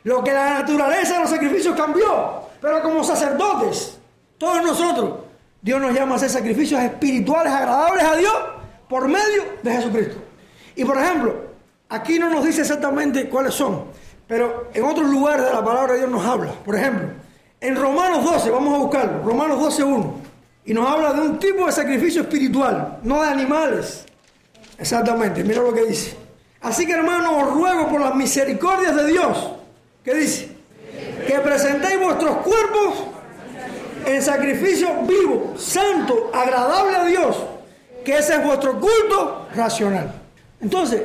Lo 0.05 0.23
que 0.23 0.33
la 0.33 0.61
naturaleza 0.61 1.15
de 1.15 1.21
los 1.21 1.31
sacrificios 1.31 1.77
cambió. 1.77 2.43
Pero 2.61 2.83
como 2.83 3.05
sacerdotes, 3.05 3.99
todos 4.39 4.63
nosotros, 4.63 5.15
Dios 5.61 5.81
nos 5.81 5.95
llama 5.95 6.13
a 6.13 6.17
hacer 6.17 6.31
sacrificios 6.31 6.81
espirituales 6.83 7.53
agradables 7.53 8.05
a 8.05 8.17
Dios 8.17 8.35
por 8.89 9.09
medio 9.09 9.45
de 9.63 9.73
Jesucristo. 9.73 10.17
Y 10.77 10.85
por 10.85 10.99
ejemplo, 10.99 11.35
aquí 11.89 12.19
no 12.19 12.29
nos 12.31 12.45
dice 12.45 12.63
exactamente 12.63 13.29
cuáles 13.29 13.55
son, 13.55 13.85
pero 14.27 14.69
en 14.75 14.85
otros 14.85 15.09
lugares 15.09 15.47
de 15.47 15.53
la 15.53 15.65
palabra 15.65 15.95
de 15.95 16.01
Dios 16.01 16.11
nos 16.11 16.25
habla. 16.25 16.53
Por 16.65 16.77
ejemplo, 16.77 17.09
en 17.64 17.77
Romanos 17.77 18.22
12, 18.22 18.50
vamos 18.50 18.74
a 18.74 18.79
buscarlo, 18.79 19.22
Romanos 19.22 19.59
12, 19.59 19.85
1, 19.85 20.14
y 20.66 20.74
nos 20.74 20.87
habla 20.87 21.14
de 21.14 21.20
un 21.22 21.38
tipo 21.38 21.64
de 21.64 21.72
sacrificio 21.72 22.20
espiritual, 22.20 22.98
no 23.03 23.22
de 23.22 23.29
animales. 23.29 24.05
Exactamente, 24.79 25.42
mira 25.42 25.62
lo 25.62 25.72
que 25.72 25.87
dice. 25.87 26.14
Así 26.61 26.85
que 26.85 26.92
hermanos, 26.92 27.33
os 27.42 27.55
ruego 27.55 27.88
por 27.88 28.03
las 28.03 28.14
misericordias 28.14 28.94
de 28.94 29.07
Dios, 29.07 29.50
¿qué 30.05 30.14
dice? 30.14 30.55
Que 31.27 31.40
presentéis 31.40 31.98
vuestros 31.98 32.37
cuerpos 32.38 33.05
en 34.05 34.20
sacrificio 34.20 34.88
vivo, 35.09 35.55
santo, 35.57 36.31
agradable 36.35 36.96
a 36.98 37.05
Dios, 37.07 37.37
que 38.05 38.18
ese 38.18 38.35
es 38.35 38.44
vuestro 38.44 38.79
culto 38.79 39.48
racional. 39.55 40.12
Entonces, 40.61 41.03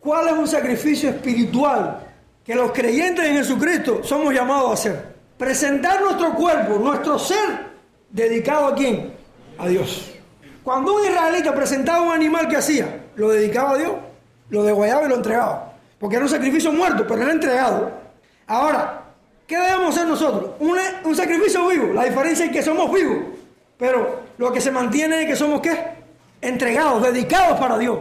¿cuál 0.00 0.28
es 0.28 0.32
un 0.32 0.48
sacrificio 0.48 1.10
espiritual 1.10 2.00
que 2.42 2.54
los 2.54 2.72
creyentes 2.72 3.26
en 3.26 3.36
Jesucristo 3.36 4.00
somos 4.02 4.32
llamados 4.32 4.70
a 4.70 4.72
hacer? 4.72 5.07
Presentar 5.38 6.02
nuestro 6.02 6.34
cuerpo, 6.34 6.78
nuestro 6.78 7.18
ser, 7.18 7.68
dedicado 8.10 8.66
a 8.66 8.74
quién? 8.74 9.14
A 9.56 9.68
Dios. 9.68 10.10
Cuando 10.64 10.96
un 10.96 11.04
israelita 11.04 11.54
presentaba 11.54 12.02
un 12.02 12.12
animal 12.12 12.48
que 12.48 12.56
hacía, 12.56 13.04
lo 13.14 13.30
dedicaba 13.30 13.70
a 13.70 13.78
Dios, 13.78 13.92
lo 14.50 14.64
degollaba 14.64 15.06
y 15.06 15.08
lo 15.08 15.14
entregaba. 15.14 15.72
Porque 15.98 16.16
era 16.16 16.24
un 16.24 16.30
sacrificio 16.30 16.72
muerto, 16.72 17.06
pero 17.06 17.22
era 17.22 17.32
entregado. 17.32 17.90
Ahora, 18.46 19.04
¿qué 19.46 19.56
debemos 19.56 19.96
hacer 19.96 20.08
nosotros? 20.08 20.50
Un, 20.58 20.76
un 21.04 21.16
sacrificio 21.16 21.66
vivo. 21.68 21.92
La 21.92 22.04
diferencia 22.04 22.46
es 22.46 22.52
que 22.52 22.62
somos 22.62 22.92
vivos. 22.92 23.18
Pero 23.78 24.20
lo 24.38 24.52
que 24.52 24.60
se 24.60 24.70
mantiene 24.70 25.22
es 25.22 25.26
que 25.28 25.36
somos 25.36 25.60
qué? 25.60 25.78
Entregados, 26.40 27.02
dedicados 27.02 27.58
para 27.60 27.78
Dios. 27.78 27.98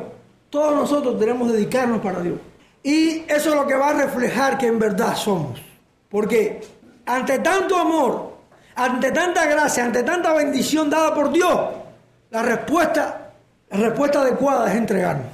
Todos 0.50 0.76
nosotros 0.76 1.20
tenemos 1.20 1.48
que 1.48 1.58
dedicarnos 1.58 2.02
para 2.02 2.22
Dios. 2.22 2.40
Y 2.82 3.24
eso 3.28 3.50
es 3.50 3.56
lo 3.56 3.68
que 3.68 3.76
va 3.76 3.90
a 3.90 3.94
reflejar 3.94 4.58
que 4.58 4.68
en 4.68 4.80
verdad 4.80 5.16
somos. 5.16 5.62
Porque 6.10 6.62
ante 7.08 7.40
tanto 7.40 7.78
amor, 7.78 8.34
ante 8.76 9.12
tanta 9.12 9.46
gracia, 9.46 9.86
ante 9.86 10.04
tanta 10.04 10.34
bendición 10.34 10.90
dada 10.90 11.14
por 11.16 11.32
Dios, 11.32 11.58
la 12.30 12.44
respuesta, 12.44 13.32
la 13.70 13.78
respuesta 13.78 14.22
adecuada 14.22 14.70
es 14.70 14.78
entregarnos. 14.78 15.26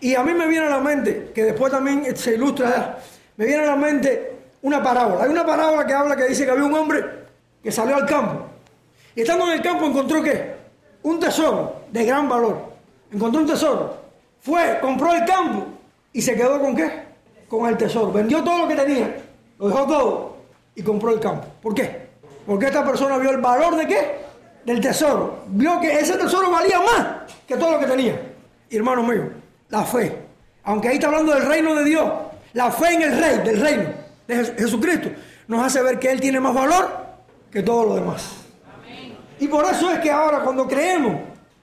Y 0.00 0.14
a 0.14 0.22
mí 0.24 0.32
me 0.32 0.48
viene 0.48 0.66
a 0.66 0.70
la 0.70 0.80
mente, 0.80 1.30
que 1.34 1.44
después 1.44 1.70
también 1.70 2.16
se 2.16 2.34
ilustra, 2.34 2.98
me 3.36 3.44
viene 3.46 3.62
a 3.62 3.66
la 3.66 3.76
mente 3.76 4.36
una 4.62 4.82
parábola. 4.82 5.24
Hay 5.24 5.30
una 5.30 5.46
parábola 5.46 5.86
que 5.86 5.92
habla 5.92 6.16
que 6.16 6.24
dice 6.24 6.44
que 6.44 6.50
había 6.50 6.64
un 6.64 6.74
hombre 6.74 7.04
que 7.62 7.70
salió 7.70 7.94
al 7.94 8.06
campo. 8.06 8.46
Y 9.14 9.20
estando 9.20 9.46
en 9.46 9.52
el 9.52 9.62
campo 9.62 9.84
encontró 9.84 10.22
qué? 10.22 10.54
Un 11.02 11.20
tesoro 11.20 11.82
de 11.92 12.04
gran 12.04 12.28
valor. 12.28 12.72
Encontró 13.12 13.42
un 13.42 13.46
tesoro. 13.46 13.96
Fue, 14.40 14.78
compró 14.80 15.14
el 15.14 15.24
campo 15.24 15.66
y 16.12 16.22
se 16.22 16.34
quedó 16.34 16.58
con 16.58 16.74
qué? 16.74 17.04
Con 17.48 17.68
el 17.68 17.76
tesoro. 17.76 18.10
Vendió 18.10 18.42
todo 18.42 18.58
lo 18.60 18.68
que 18.68 18.74
tenía. 18.74 19.16
Lo 19.58 19.68
dejó 19.68 19.86
todo 19.86 20.31
y 20.74 20.82
compró 20.82 21.12
el 21.12 21.20
campo. 21.20 21.46
¿Por 21.62 21.74
qué? 21.74 22.08
Porque 22.46 22.66
esta 22.66 22.84
persona 22.84 23.18
vio 23.18 23.30
el 23.30 23.38
valor 23.40 23.76
de 23.76 23.86
qué? 23.86 24.16
Del 24.64 24.80
tesoro. 24.80 25.44
Vio 25.48 25.80
que 25.80 25.98
ese 25.98 26.16
tesoro 26.16 26.50
valía 26.50 26.80
más 26.80 27.06
que 27.46 27.56
todo 27.56 27.72
lo 27.72 27.78
que 27.80 27.86
tenía. 27.86 28.20
Hermano 28.70 29.02
mío, 29.02 29.30
la 29.68 29.84
fe. 29.84 30.16
aunque 30.64 30.88
ahí 30.88 30.94
está 30.94 31.08
hablando 31.08 31.32
del 31.34 31.44
reino 31.46 31.74
de 31.74 31.84
Dios, 31.84 32.10
la 32.54 32.70
fe 32.70 32.94
en 32.94 33.02
el 33.02 33.18
rey, 33.18 33.38
del 33.44 33.60
reino, 33.60 33.84
de 34.28 34.36
Jes- 34.36 34.56
Jesucristo, 34.58 35.10
nos 35.48 35.64
hace 35.64 35.82
ver 35.82 35.98
que 35.98 36.10
Él 36.10 36.20
tiene 36.20 36.38
más 36.40 36.54
valor 36.54 36.88
que 37.50 37.62
todo 37.62 37.84
lo 37.84 37.94
demás. 37.96 38.36
Y 39.40 39.48
por 39.48 39.64
eso 39.64 39.90
es 39.90 39.98
que 39.98 40.10
ahora 40.10 40.40
cuando 40.40 40.68
creemos, 40.68 41.16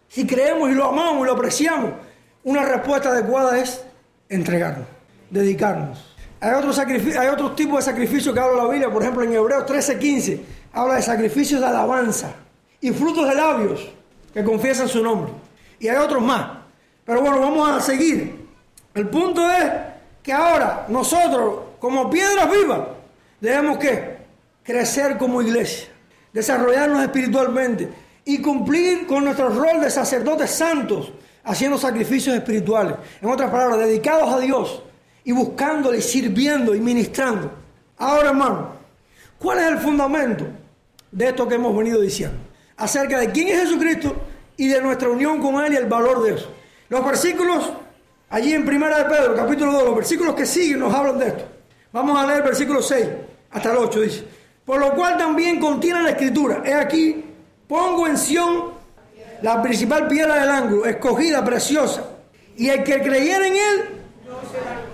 si 0.07 0.27
creemos 0.27 0.69
y 0.69 0.73
lo 0.73 0.85
amamos 0.85 1.23
y 1.23 1.25
lo 1.27 1.33
apreciamos, 1.33 1.91
una 2.43 2.63
respuesta 2.65 3.09
adecuada 3.09 3.57
es 3.57 3.83
entregarnos, 4.27 4.85
dedicarnos. 5.29 6.08
Hay 6.41 6.51
hay 6.51 7.27
otros 7.27 7.55
tipos 7.55 7.77
de 7.77 7.91
sacrificios 7.91 8.33
que 8.33 8.39
habla 8.39 8.63
la 8.63 8.69
Biblia, 8.69 8.89
por 8.89 9.01
ejemplo 9.01 9.23
en 9.23 9.33
Hebreos 9.33 9.65
13:15, 9.65 10.39
habla 10.71 10.95
de 10.95 11.01
sacrificios 11.01 11.59
de 11.59 11.67
alabanza 11.67 12.33
y 12.79 12.91
frutos 12.91 13.27
de 13.27 13.35
labios 13.35 13.89
que 14.33 14.43
confiesan 14.43 14.87
su 14.87 15.03
nombre. 15.03 15.33
Y 15.79 15.89
hay 15.89 15.97
otros 15.97 16.21
más. 16.21 16.59
Pero 17.03 17.21
bueno, 17.21 17.39
vamos 17.39 17.69
a 17.69 17.81
seguir. 17.81 18.47
El 18.93 19.09
punto 19.09 19.49
es 19.49 19.71
que 20.23 20.31
ahora 20.31 20.85
nosotros, 20.87 21.61
como 21.79 22.09
piedras 22.09 22.49
vivas, 22.49 22.81
debemos 23.41 23.77
que 23.77 24.19
crecer 24.63 25.17
como 25.17 25.41
iglesia, 25.41 25.89
desarrollarnos 26.31 27.01
espiritualmente 27.01 27.89
y 28.23 28.41
cumplir 28.41 29.07
con 29.07 29.25
nuestro 29.25 29.49
rol 29.49 29.81
de 29.81 29.89
sacerdotes 29.89 30.51
santos, 30.51 31.11
haciendo 31.43 31.77
sacrificios 31.77 32.35
espirituales. 32.35 32.95
En 33.21 33.29
otras 33.29 33.49
palabras, 33.49 33.79
dedicados 33.79 34.31
a 34.31 34.39
Dios 34.39 34.83
y 35.29 35.31
buscándole, 35.31 36.01
sirviendo 36.01 36.73
y 36.73 36.79
ministrando. 36.79 37.51
Ahora, 37.99 38.29
hermano, 38.29 38.71
¿cuál 39.37 39.59
es 39.59 39.65
el 39.65 39.77
fundamento 39.77 40.43
de 41.11 41.27
esto 41.27 41.47
que 41.47 41.53
hemos 41.53 41.77
venido 41.77 42.01
diciendo? 42.01 42.35
Acerca 42.77 43.19
de 43.19 43.29
quién 43.29 43.49
es 43.49 43.59
Jesucristo 43.59 44.15
y 44.57 44.67
de 44.69 44.81
nuestra 44.81 45.07
unión 45.07 45.39
con 45.39 45.63
Él 45.63 45.73
y 45.73 45.75
el 45.75 45.85
valor 45.85 46.23
de 46.23 46.33
eso. 46.33 46.51
Los 46.89 47.05
versículos, 47.05 47.71
allí 48.31 48.55
en 48.55 48.65
Primera 48.65 48.97
de 48.97 49.05
Pedro, 49.05 49.35
capítulo 49.35 49.71
2, 49.71 49.83
los 49.83 49.95
versículos 49.97 50.33
que 50.33 50.47
siguen 50.47 50.79
nos 50.79 50.91
hablan 50.91 51.19
de 51.19 51.27
esto. 51.27 51.45
Vamos 51.93 52.17
a 52.17 52.25
leer 52.25 52.39
el 52.39 52.45
versículo 52.45 52.81
6 52.81 53.05
hasta 53.51 53.71
el 53.71 53.77
8, 53.77 54.01
dice. 54.01 54.23
Por 54.65 54.79
lo 54.79 54.95
cual 54.95 55.15
también 55.15 55.59
contiene 55.59 56.01
la 56.01 56.09
escritura. 56.09 56.63
He 56.65 56.73
aquí, 56.73 57.23
pongo 57.67 58.07
en 58.07 58.17
Sión 58.17 58.71
la 59.43 59.61
principal 59.61 60.07
piedra 60.07 60.39
del 60.39 60.49
ángulo, 60.49 60.85
escogida, 60.87 61.45
preciosa. 61.45 62.03
Y 62.57 62.69
el 62.69 62.83
que 62.83 62.99
creyera 63.03 63.45
en 63.45 63.53
Él 63.53 63.99
no 64.27 64.41
será 64.51 64.88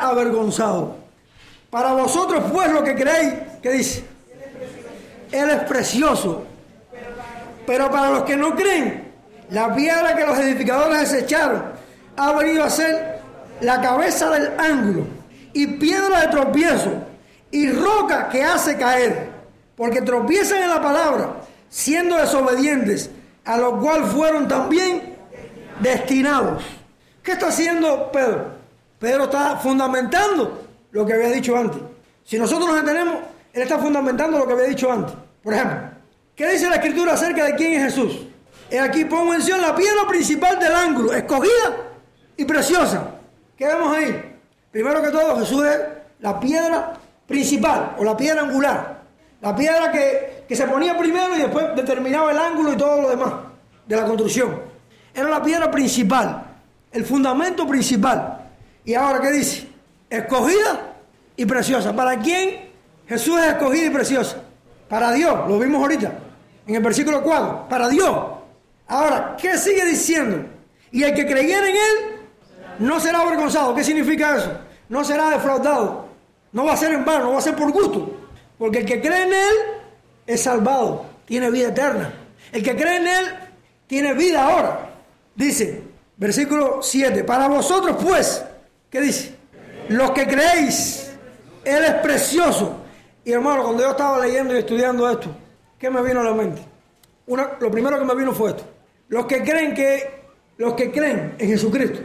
avergonzado. 0.00 0.96
Para 1.70 1.92
vosotros, 1.92 2.44
pues, 2.52 2.70
lo 2.72 2.84
que 2.84 2.94
creéis, 2.94 3.34
¿qué 3.62 3.70
dice? 3.70 4.04
Él 5.32 5.50
es 5.50 5.60
precioso. 5.64 6.44
Pero 7.66 7.90
para 7.90 8.10
los 8.10 8.22
que 8.24 8.36
no 8.36 8.54
creen, 8.54 9.12
la 9.50 9.74
piedra 9.74 10.14
que 10.14 10.26
los 10.26 10.38
edificadores 10.38 11.10
desecharon 11.10 11.64
ha 12.16 12.32
venido 12.32 12.62
a 12.62 12.70
ser 12.70 13.20
la 13.60 13.80
cabeza 13.80 14.30
del 14.30 14.52
ángulo 14.58 15.06
y 15.52 15.66
piedra 15.66 16.20
de 16.20 16.28
tropiezo 16.28 16.92
y 17.50 17.70
roca 17.70 18.28
que 18.28 18.42
hace 18.42 18.76
caer, 18.76 19.28
porque 19.76 20.02
tropiezan 20.02 20.62
en 20.62 20.68
la 20.68 20.82
palabra, 20.82 21.36
siendo 21.68 22.16
desobedientes, 22.16 23.10
a 23.44 23.56
lo 23.56 23.80
cual 23.80 24.04
fueron 24.04 24.48
también 24.48 25.16
destinados. 25.80 26.64
¿Qué 27.22 27.32
está 27.32 27.48
haciendo 27.48 28.10
Pedro? 28.12 28.63
Pedro 28.98 29.24
está 29.24 29.56
fundamentando 29.56 30.62
lo 30.90 31.06
que 31.06 31.12
había 31.12 31.30
dicho 31.30 31.56
antes. 31.56 31.80
Si 32.24 32.38
nosotros 32.38 32.68
nos 32.68 32.82
detenemos, 32.82 33.16
él 33.52 33.62
está 33.62 33.78
fundamentando 33.78 34.38
lo 34.38 34.46
que 34.46 34.52
había 34.52 34.66
dicho 34.66 34.90
antes. 34.90 35.14
Por 35.42 35.54
ejemplo, 35.54 35.78
¿qué 36.34 36.50
dice 36.50 36.68
la 36.68 36.76
escritura 36.76 37.12
acerca 37.12 37.44
de 37.44 37.54
quién 37.54 37.74
es 37.74 37.94
Jesús? 37.94 38.26
He 38.70 38.80
aquí 38.80 39.04
pongo 39.04 39.24
en 39.24 39.38
mención 39.38 39.60
la 39.60 39.74
piedra 39.74 40.06
principal 40.08 40.58
del 40.58 40.74
ángulo, 40.74 41.12
escogida 41.12 41.92
y 42.36 42.44
preciosa. 42.44 43.10
¿Qué 43.56 43.66
vemos 43.66 43.96
ahí? 43.96 44.38
Primero 44.70 45.02
que 45.02 45.10
todo, 45.10 45.38
Jesús 45.38 45.64
es 45.64 45.80
la 46.20 46.40
piedra 46.40 46.94
principal 47.26 47.94
o 47.98 48.04
la 48.04 48.16
piedra 48.16 48.42
angular. 48.42 49.02
La 49.40 49.54
piedra 49.54 49.92
que, 49.92 50.44
que 50.48 50.56
se 50.56 50.66
ponía 50.66 50.96
primero 50.96 51.36
y 51.36 51.42
después 51.42 51.76
determinaba 51.76 52.32
el 52.32 52.38
ángulo 52.38 52.72
y 52.72 52.76
todo 52.76 53.02
lo 53.02 53.10
demás 53.10 53.32
de 53.86 53.96
la 53.96 54.04
construcción. 54.04 54.62
Era 55.14 55.28
la 55.28 55.42
piedra 55.42 55.70
principal, 55.70 56.44
el 56.90 57.04
fundamento 57.04 57.66
principal. 57.66 58.43
Y 58.84 58.94
ahora, 58.94 59.20
¿qué 59.20 59.30
dice? 59.30 59.68
Escogida 60.10 60.94
y 61.36 61.46
preciosa. 61.46 61.94
¿Para 61.94 62.18
quién 62.18 62.70
Jesús 63.08 63.38
es 63.40 63.52
escogida 63.52 63.86
y 63.86 63.90
preciosa? 63.90 64.42
Para 64.88 65.12
Dios, 65.12 65.48
lo 65.48 65.58
vimos 65.58 65.80
ahorita, 65.80 66.12
en 66.66 66.74
el 66.74 66.82
versículo 66.82 67.22
4. 67.22 67.66
Para 67.68 67.88
Dios. 67.88 68.14
Ahora, 68.86 69.36
¿qué 69.40 69.56
sigue 69.56 69.84
diciendo? 69.84 70.46
Y 70.90 71.02
el 71.02 71.14
que 71.14 71.26
creyera 71.26 71.68
en 71.68 71.74
Él 71.74 72.14
no 72.78 73.00
será 73.00 73.20
avergonzado. 73.20 73.74
¿Qué 73.74 73.82
significa 73.82 74.36
eso? 74.36 74.52
No 74.88 75.02
será 75.04 75.30
defraudado. 75.30 76.08
No 76.52 76.64
va 76.66 76.74
a 76.74 76.76
ser 76.76 76.92
en 76.92 77.04
vano, 77.04 77.24
no 77.24 77.32
va 77.32 77.38
a 77.38 77.42
ser 77.42 77.56
por 77.56 77.72
gusto. 77.72 78.16
Porque 78.58 78.78
el 78.78 78.84
que 78.84 79.00
cree 79.00 79.24
en 79.24 79.32
Él 79.32 79.54
es 80.26 80.42
salvado, 80.42 81.06
tiene 81.24 81.50
vida 81.50 81.68
eterna. 81.68 82.12
El 82.52 82.62
que 82.62 82.76
cree 82.76 82.98
en 82.98 83.06
Él 83.08 83.34
tiene 83.86 84.14
vida 84.14 84.44
ahora. 84.44 84.90
Dice, 85.34 85.82
versículo 86.16 86.80
7, 86.80 87.24
para 87.24 87.48
vosotros 87.48 87.96
pues, 88.00 88.44
¿qué 88.94 89.00
dice? 89.00 89.34
Los 89.88 90.12
que 90.12 90.24
creéis, 90.24 91.10
Él 91.64 91.84
es 91.84 91.94
precioso. 91.94 92.76
Y 93.24 93.32
hermano, 93.32 93.64
cuando 93.64 93.82
yo 93.82 93.90
estaba 93.90 94.24
leyendo 94.24 94.54
y 94.54 94.58
estudiando 94.58 95.10
esto, 95.10 95.34
¿qué 95.76 95.90
me 95.90 96.00
vino 96.00 96.20
a 96.20 96.22
la 96.24 96.32
mente? 96.32 96.62
Una, 97.26 97.56
lo 97.58 97.72
primero 97.72 97.98
que 97.98 98.04
me 98.04 98.14
vino 98.14 98.32
fue 98.32 98.50
esto. 98.50 98.62
Los 99.08 99.26
que 99.26 99.42
creen 99.42 99.74
que, 99.74 100.22
los 100.58 100.74
que 100.74 100.92
creen 100.92 101.34
en 101.38 101.48
Jesucristo, 101.48 101.98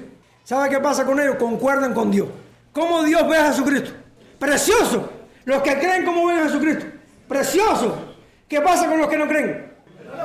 ¿sabe 0.44 0.68
qué 0.70 0.80
pasa 0.80 1.06
con 1.06 1.20
ellos? 1.20 1.36
Concuerdan 1.36 1.94
con 1.94 2.10
Dios. 2.10 2.28
¿Cómo 2.74 3.04
Dios 3.04 3.30
ve 3.30 3.38
a 3.38 3.52
Jesucristo? 3.52 3.92
Precioso. 4.40 5.12
Los 5.46 5.62
que 5.62 5.78
creen, 5.78 6.04
¿cómo 6.04 6.26
ven 6.26 6.40
a 6.40 6.44
Jesucristo? 6.46 6.86
Precioso. 7.28 8.16
¿Qué 8.48 8.62
pasa 8.62 8.90
con 8.90 8.98
los 8.98 9.08
que 9.08 9.18
no 9.18 9.28
creen? 9.28 9.74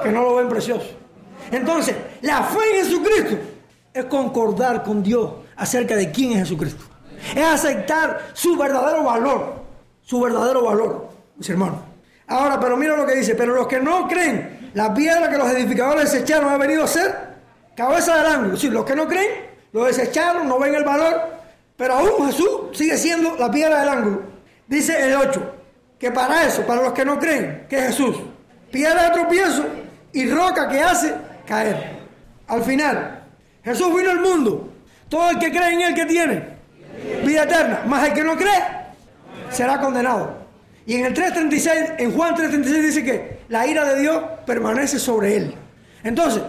Que 0.02 0.10
no 0.10 0.22
lo 0.22 0.36
ven 0.36 0.48
precioso. 0.48 0.96
Entonces, 1.50 1.94
la 2.22 2.42
fe 2.42 2.58
en 2.70 2.84
Jesucristo 2.86 3.36
es 3.92 4.06
concordar 4.06 4.82
con 4.82 5.02
Dios 5.02 5.43
acerca 5.56 5.96
de 5.96 6.10
quién 6.10 6.32
es 6.32 6.38
Jesucristo. 6.40 6.84
Es 7.34 7.44
aceptar 7.44 8.30
su 8.32 8.56
verdadero 8.56 9.04
valor. 9.04 9.64
Su 10.02 10.20
verdadero 10.20 10.64
valor, 10.64 11.08
mis 11.36 11.48
hermanos. 11.48 11.80
Ahora, 12.26 12.60
pero 12.60 12.76
mira 12.76 12.96
lo 12.96 13.06
que 13.06 13.14
dice. 13.14 13.34
Pero 13.34 13.54
los 13.54 13.66
que 13.66 13.80
no 13.80 14.06
creen, 14.06 14.70
la 14.74 14.92
piedra 14.92 15.30
que 15.30 15.38
los 15.38 15.50
edificadores 15.50 16.12
desecharon 16.12 16.52
ha 16.52 16.58
venido 16.58 16.84
a 16.84 16.86
ser 16.86 17.14
cabeza 17.74 18.16
del 18.18 18.26
ángulo. 18.26 18.56
Sí, 18.56 18.68
los 18.68 18.84
que 18.84 18.94
no 18.94 19.06
creen, 19.08 19.46
lo 19.72 19.84
desecharon, 19.84 20.48
no 20.48 20.58
ven 20.58 20.74
el 20.74 20.84
valor. 20.84 21.22
Pero 21.76 21.94
aún 21.94 22.26
Jesús 22.26 22.48
sigue 22.72 22.96
siendo 22.96 23.36
la 23.36 23.50
piedra 23.50 23.80
del 23.80 23.88
ángulo. 23.88 24.22
Dice 24.66 25.08
el 25.08 25.14
8, 25.14 25.54
que 25.98 26.10
para 26.10 26.44
eso, 26.44 26.62
para 26.62 26.82
los 26.82 26.92
que 26.92 27.04
no 27.04 27.18
creen, 27.18 27.66
que 27.68 27.76
es 27.78 27.86
Jesús, 27.88 28.16
piedra 28.70 29.04
de 29.04 29.10
tropiezo 29.10 29.64
y 30.12 30.30
roca 30.30 30.68
que 30.68 30.80
hace 30.80 31.14
caer. 31.46 31.98
Al 32.46 32.62
final, 32.62 33.24
Jesús 33.62 33.94
vino 33.94 34.10
al 34.10 34.20
mundo. 34.20 34.73
Todo 35.08 35.30
el 35.30 35.38
que 35.38 35.50
cree 35.50 35.74
en 35.74 35.82
Él 35.82 35.94
que 35.94 36.06
tiene 36.06 36.54
vida 37.24 37.44
eterna, 37.44 37.82
más 37.86 38.08
el 38.08 38.14
que 38.14 38.22
no 38.22 38.36
cree, 38.36 38.62
será 39.50 39.80
condenado. 39.80 40.44
Y 40.86 40.96
en 40.96 41.06
el 41.06 41.14
3.36, 41.14 41.94
en 41.98 42.12
Juan 42.12 42.34
3.36 42.34 42.82
dice 42.82 43.04
que 43.04 43.38
la 43.48 43.66
ira 43.66 43.84
de 43.84 44.00
Dios 44.00 44.22
permanece 44.46 44.98
sobre 44.98 45.36
él. 45.36 45.54
Entonces, 46.02 46.42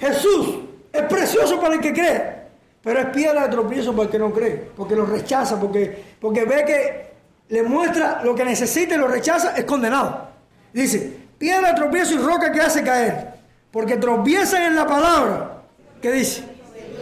Jesús 0.00 0.60
es 0.92 1.02
precioso 1.02 1.60
para 1.60 1.74
el 1.74 1.80
que 1.80 1.92
cree, 1.92 2.42
pero 2.82 3.00
es 3.00 3.06
piedra 3.06 3.42
de 3.44 3.48
tropiezo 3.48 3.92
para 3.92 4.04
el 4.04 4.10
que 4.10 4.18
no 4.18 4.32
cree, 4.32 4.70
porque 4.76 4.94
lo 4.94 5.04
rechaza, 5.04 5.58
porque, 5.58 6.04
porque 6.20 6.44
ve 6.44 6.64
que 6.64 7.12
le 7.48 7.62
muestra 7.62 8.22
lo 8.22 8.34
que 8.34 8.44
necesita 8.44 8.94
y 8.94 8.98
lo 8.98 9.08
rechaza, 9.08 9.56
es 9.56 9.64
condenado. 9.64 10.28
Dice, 10.72 11.16
piedra 11.38 11.70
de 11.70 11.74
tropiezo 11.74 12.14
y 12.14 12.18
roca 12.18 12.52
que 12.52 12.60
hace 12.60 12.82
caer, 12.84 13.34
porque 13.72 13.96
tropiezan 13.96 14.62
en 14.62 14.76
la 14.76 14.86
palabra, 14.86 15.62
que 16.00 16.12
dice, 16.12 16.44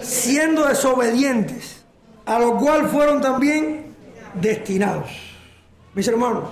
siendo 0.03 0.67
desobedientes, 0.67 1.83
a 2.27 2.39
lo 2.39 2.57
cual 2.57 2.89
fueron 2.89 3.21
también 3.21 3.87
destinados. 4.35 5.11
Mis 5.95 6.07
hermanos, 6.09 6.45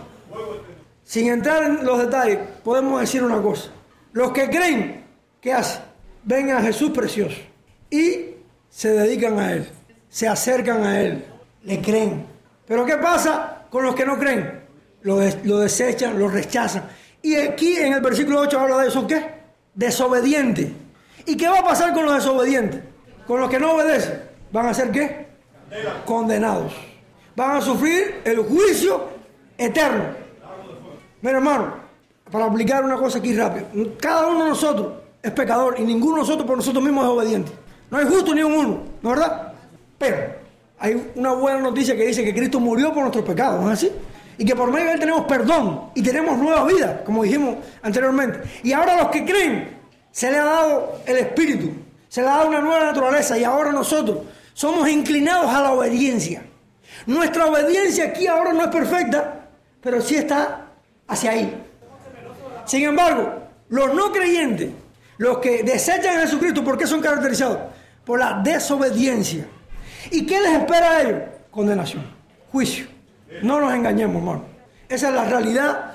sin 1.05 1.29
entrar 1.29 1.63
en 1.63 1.85
los 1.85 1.99
detalles, 1.99 2.39
podemos 2.65 3.01
decir 3.01 3.23
una 3.23 3.41
cosa. 3.41 3.71
Los 4.13 4.33
que 4.33 4.49
creen, 4.51 5.05
¿qué 5.41 5.53
hacen? 5.53 5.83
Ven 6.25 6.51
a 6.51 6.61
Jesús 6.61 6.91
precioso 6.91 7.37
y 7.91 8.35
se 8.69 8.91
dedican 8.93 9.39
a 9.39 9.53
Él, 9.53 9.69
se 10.09 10.29
acercan 10.29 10.85
a 10.85 11.01
Él, 11.01 11.25
le 11.65 11.81
creen. 11.81 12.27
Pero 12.67 12.85
¿qué 12.85 12.97
pasa 12.97 13.63
con 13.71 13.85
los 13.85 13.95
que 13.95 14.05
no 14.05 14.19
creen? 14.19 14.61
Lo, 15.03 15.19
des- 15.19 15.39
lo 15.45 15.59
desechan, 15.59 16.19
lo 16.19 16.29
rechazan. 16.29 16.85
Y 17.23 17.37
aquí 17.37 17.77
en 17.77 17.93
el 17.95 18.01
versículo 18.01 18.41
8 18.41 18.59
habla 18.61 18.79
de 18.79 18.89
eso, 18.89 19.07
¿qué? 19.07 19.25
Desobediente. 19.75 20.73
¿Y 21.25 21.37
qué 21.37 21.49
va 21.49 21.61
a 21.61 21.65
pasar 21.65 21.95
con 21.95 22.05
los 22.05 22.15
desobedientes? 22.15 22.81
Con 23.29 23.41
los 23.41 23.51
que 23.51 23.61
no 23.61 23.75
obedecen. 23.75 24.23
¿Van 24.51 24.67
a 24.67 24.75
ser 24.75 24.91
qué? 24.91 25.27
Condenados. 26.07 26.73
Van 27.37 27.59
a 27.59 27.61
sufrir 27.61 28.23
el 28.25 28.39
juicio 28.39 29.05
eterno. 29.59 30.05
Mira, 31.21 31.37
hermano, 31.37 31.75
para 32.33 32.47
aplicar 32.47 32.83
una 32.83 32.97
cosa 32.97 33.19
aquí 33.19 33.37
rápido. 33.37 33.67
Cada 34.01 34.29
uno 34.29 34.45
de 34.45 34.51
nosotros 34.51 34.95
es 35.23 35.31
pecador 35.33 35.75
y 35.79 35.83
ninguno 35.83 36.15
de 36.15 36.21
nosotros 36.23 36.47
por 36.47 36.57
nosotros 36.57 36.83
mismos 36.83 37.05
es 37.05 37.11
obediente. 37.11 37.53
No 37.91 37.99
hay 37.99 38.07
justo 38.07 38.35
ni 38.35 38.43
un 38.43 38.53
uno, 38.53 38.83
¿no 39.03 39.13
es 39.13 39.19
verdad? 39.19 39.53
Pero 39.99 40.17
hay 40.79 41.11
una 41.15 41.33
buena 41.33 41.59
noticia 41.61 41.95
que 41.95 42.07
dice 42.07 42.25
que 42.25 42.35
Cristo 42.35 42.59
murió 42.61 42.95
por 42.95 43.03
nuestros 43.03 43.27
pecados, 43.27 43.63
¿no 43.63 43.71
es 43.71 43.79
así? 43.79 43.93
Y 44.39 44.45
que 44.45 44.57
por 44.57 44.71
medio 44.71 44.87
de 44.87 44.93
él 44.95 45.01
tenemos 45.01 45.27
perdón 45.27 45.91
y 45.95 46.03
tenemos 46.03 46.39
nueva 46.39 46.65
vida, 46.65 47.03
como 47.05 47.25
dijimos 47.25 47.57
anteriormente. 47.83 48.41
Y 48.63 48.73
ahora 48.73 48.95
a 48.95 49.03
los 49.03 49.09
que 49.11 49.25
creen, 49.25 49.77
se 50.11 50.31
le 50.31 50.39
ha 50.39 50.45
dado 50.45 51.01
el 51.05 51.19
Espíritu, 51.19 51.73
se 52.09 52.23
le 52.23 52.29
ha 52.29 52.37
dado 52.37 52.49
una 52.49 52.61
nueva 52.61 52.85
naturaleza 52.85 53.39
y 53.39 53.45
ahora 53.45 53.73
nosotros 53.73 54.19
somos 54.55 54.89
inclinados 54.89 55.53
a 55.53 55.63
la 55.63 55.73
obediencia. 55.73 56.43
Nuestra 57.07 57.47
obediencia 57.47 58.07
aquí 58.07 58.27
ahora 58.27 58.53
no 58.53 58.65
es 58.65 58.69
perfecta, 58.69 59.49
pero 59.81 60.01
sí 60.01 60.17
está 60.17 60.67
hacia 61.07 61.31
ahí. 61.31 61.65
Sin 62.65 62.85
embargo, 62.85 63.35
los 63.69 63.95
no 63.95 64.13
creyentes, 64.13 64.71
los 65.19 65.39
que 65.39 65.63
desechan 65.63 66.19
a 66.19 66.21
Jesucristo, 66.23 66.65
¿por 66.65 66.77
qué 66.77 66.87
son 66.87 67.01
caracterizados? 67.01 67.59
Por 68.05 68.19
la 68.19 68.41
desobediencia. 68.43 69.47
¿Y 70.11 70.27
qué 70.27 70.41
les 70.41 70.53
espera 70.53 70.93
a 70.93 71.03
ellos? 71.03 71.23
Condenación, 71.51 72.05
juicio. 72.51 72.87
No 73.43 73.61
nos 73.61 73.73
engañemos, 73.75 74.17
hermano. 74.17 74.45
Esa 74.89 75.09
es 75.09 75.15
la 75.15 75.25
realidad 75.25 75.95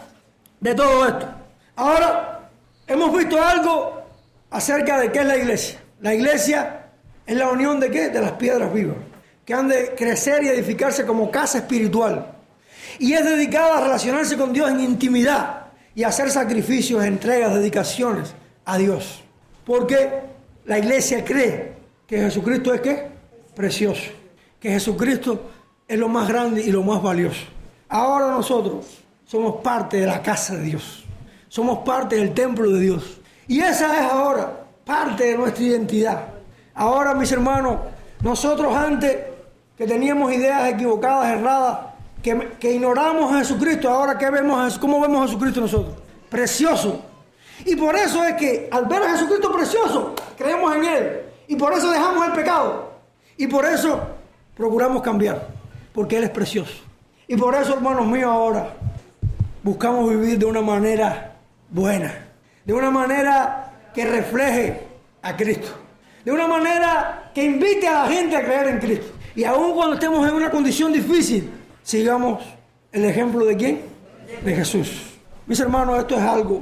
de 0.59 0.75
todo 0.75 1.07
esto. 1.07 1.27
Ahora, 1.75 2.49
hemos 2.87 3.15
visto 3.17 3.41
algo 3.43 4.03
acerca 4.51 4.99
de 4.99 5.11
qué 5.11 5.19
es 5.19 5.25
la 5.25 5.37
iglesia. 5.37 5.82
La 6.03 6.13
iglesia 6.13 6.87
es 7.25 7.37
la 7.37 7.49
unión 7.49 7.79
de 7.79 7.89
qué? 7.89 8.09
De 8.09 8.19
las 8.19 8.33
piedras 8.33 8.73
vivas, 8.73 8.97
que 9.45 9.53
han 9.53 9.69
de 9.69 9.95
crecer 9.95 10.43
y 10.43 10.49
edificarse 10.49 11.05
como 11.05 11.31
casa 11.31 11.59
espiritual. 11.59 12.29
Y 12.99 13.13
es 13.13 13.23
dedicada 13.23 13.77
a 13.77 13.81
relacionarse 13.83 14.35
con 14.35 14.51
Dios 14.51 14.69
en 14.69 14.81
intimidad 14.81 15.67
y 15.95 16.03
hacer 16.03 16.29
sacrificios, 16.29 17.05
entregas, 17.05 17.53
dedicaciones 17.53 18.35
a 18.65 18.77
Dios. 18.77 19.23
Porque 19.65 20.09
la 20.65 20.77
iglesia 20.77 21.23
cree 21.23 21.71
que 22.05 22.17
Jesucristo 22.17 22.73
es 22.73 22.81
qué? 22.81 23.07
Precioso. 23.55 24.11
Que 24.59 24.71
Jesucristo 24.71 25.51
es 25.87 25.97
lo 25.97 26.09
más 26.09 26.27
grande 26.27 26.63
y 26.63 26.71
lo 26.73 26.83
más 26.83 27.01
valioso. 27.01 27.45
Ahora 27.87 28.27
nosotros 28.27 29.05
somos 29.23 29.61
parte 29.61 30.01
de 30.01 30.07
la 30.07 30.21
casa 30.21 30.57
de 30.57 30.63
Dios. 30.63 31.05
Somos 31.47 31.77
parte 31.85 32.17
del 32.17 32.33
templo 32.33 32.69
de 32.71 32.81
Dios. 32.81 33.21
Y 33.47 33.61
esa 33.61 33.97
es 33.97 34.11
ahora 34.11 34.62
parte 34.85 35.25
de 35.25 35.37
nuestra 35.37 35.63
identidad. 35.63 36.25
Ahora, 36.75 37.13
mis 37.13 37.31
hermanos, 37.31 37.79
nosotros 38.21 38.75
antes 38.75 39.17
que 39.77 39.85
teníamos 39.85 40.31
ideas 40.33 40.73
equivocadas, 40.73 41.37
erradas, 41.37 41.79
que, 42.21 42.73
ignoramos 42.73 43.33
a 43.33 43.39
Jesucristo, 43.39 43.89
ahora 43.89 44.17
¿qué 44.17 44.29
vemos, 44.29 44.79
¿cómo 44.79 45.01
vemos 45.01 45.21
a 45.21 45.27
Jesucristo 45.27 45.61
nosotros? 45.61 45.95
Precioso. 46.29 47.01
Y 47.65 47.75
por 47.75 47.95
eso 47.95 48.23
es 48.23 48.35
que 48.35 48.69
al 48.71 48.85
ver 48.85 49.03
a 49.03 49.11
Jesucristo 49.11 49.51
precioso, 49.51 50.15
creemos 50.37 50.75
en 50.75 50.85
Él. 50.85 51.21
Y 51.47 51.55
por 51.55 51.73
eso 51.73 51.91
dejamos 51.91 52.25
el 52.27 52.33
pecado. 52.33 52.93
Y 53.37 53.47
por 53.47 53.65
eso 53.65 53.99
procuramos 54.55 55.01
cambiar. 55.01 55.47
Porque 55.93 56.17
Él 56.17 56.23
es 56.23 56.29
precioso. 56.29 56.73
Y 57.27 57.35
por 57.35 57.55
eso, 57.55 57.75
hermanos 57.75 58.07
míos, 58.07 58.31
ahora 58.31 58.73
buscamos 59.61 60.09
vivir 60.09 60.39
de 60.39 60.45
una 60.45 60.61
manera 60.61 61.35
buena. 61.69 62.13
De 62.65 62.73
una 62.73 62.89
manera 62.89 63.62
que 63.93 64.05
refleje 64.05 64.81
a 65.21 65.35
Cristo. 65.35 65.69
De 66.23 66.31
una 66.31 66.47
manera 66.47 67.31
que 67.33 67.43
invite 67.43 67.87
a 67.87 68.05
la 68.05 68.07
gente 68.07 68.35
a 68.35 68.43
creer 68.43 68.67
en 68.67 68.79
Cristo. 68.79 69.11
Y 69.35 69.43
aun 69.43 69.73
cuando 69.73 69.95
estemos 69.95 70.27
en 70.27 70.35
una 70.35 70.49
condición 70.49 70.93
difícil, 70.93 71.49
sigamos 71.81 72.43
el 72.91 73.05
ejemplo 73.05 73.45
de 73.45 73.57
quién? 73.57 73.81
De 74.43 74.55
Jesús. 74.55 75.13
Mis 75.47 75.59
hermanos, 75.59 75.99
esto 75.99 76.15
es 76.15 76.21
algo 76.21 76.61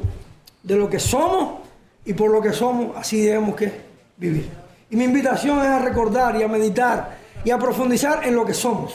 de 0.64 0.76
lo 0.76 0.90
que 0.90 1.00
somos 1.00 1.60
y 2.06 2.14
por 2.14 2.32
lo 2.32 2.42
que 2.42 2.54
somos, 2.54 2.96
así 2.98 3.22
debemos 3.22 3.56
que 3.56 3.72
vivir. 4.18 4.50
Y 4.90 4.96
mi 4.96 5.04
invitación 5.04 5.60
es 5.60 5.68
a 5.68 5.80
recordar 5.80 6.36
y 6.36 6.44
a 6.44 6.48
meditar 6.48 7.18
y 7.44 7.52
a 7.52 7.58
profundizar 7.58 8.26
en 8.26 8.36
lo 8.36 8.46
que 8.46 8.54
somos. 8.54 8.94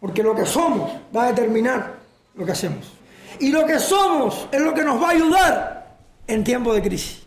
Porque 0.00 0.22
lo 0.22 0.34
que 0.34 0.44
somos 0.46 0.90
va 1.14 1.24
a 1.24 1.26
determinar 1.28 1.94
lo 2.34 2.44
que 2.44 2.52
hacemos. 2.52 2.92
Y 3.38 3.50
lo 3.50 3.64
que 3.64 3.78
somos 3.78 4.48
es 4.50 4.60
lo 4.60 4.74
que 4.74 4.82
nos 4.82 5.00
va 5.00 5.08
a 5.08 5.10
ayudar 5.12 5.96
en 6.26 6.44
tiempos 6.44 6.74
de 6.74 6.82
crisis. 6.82 7.22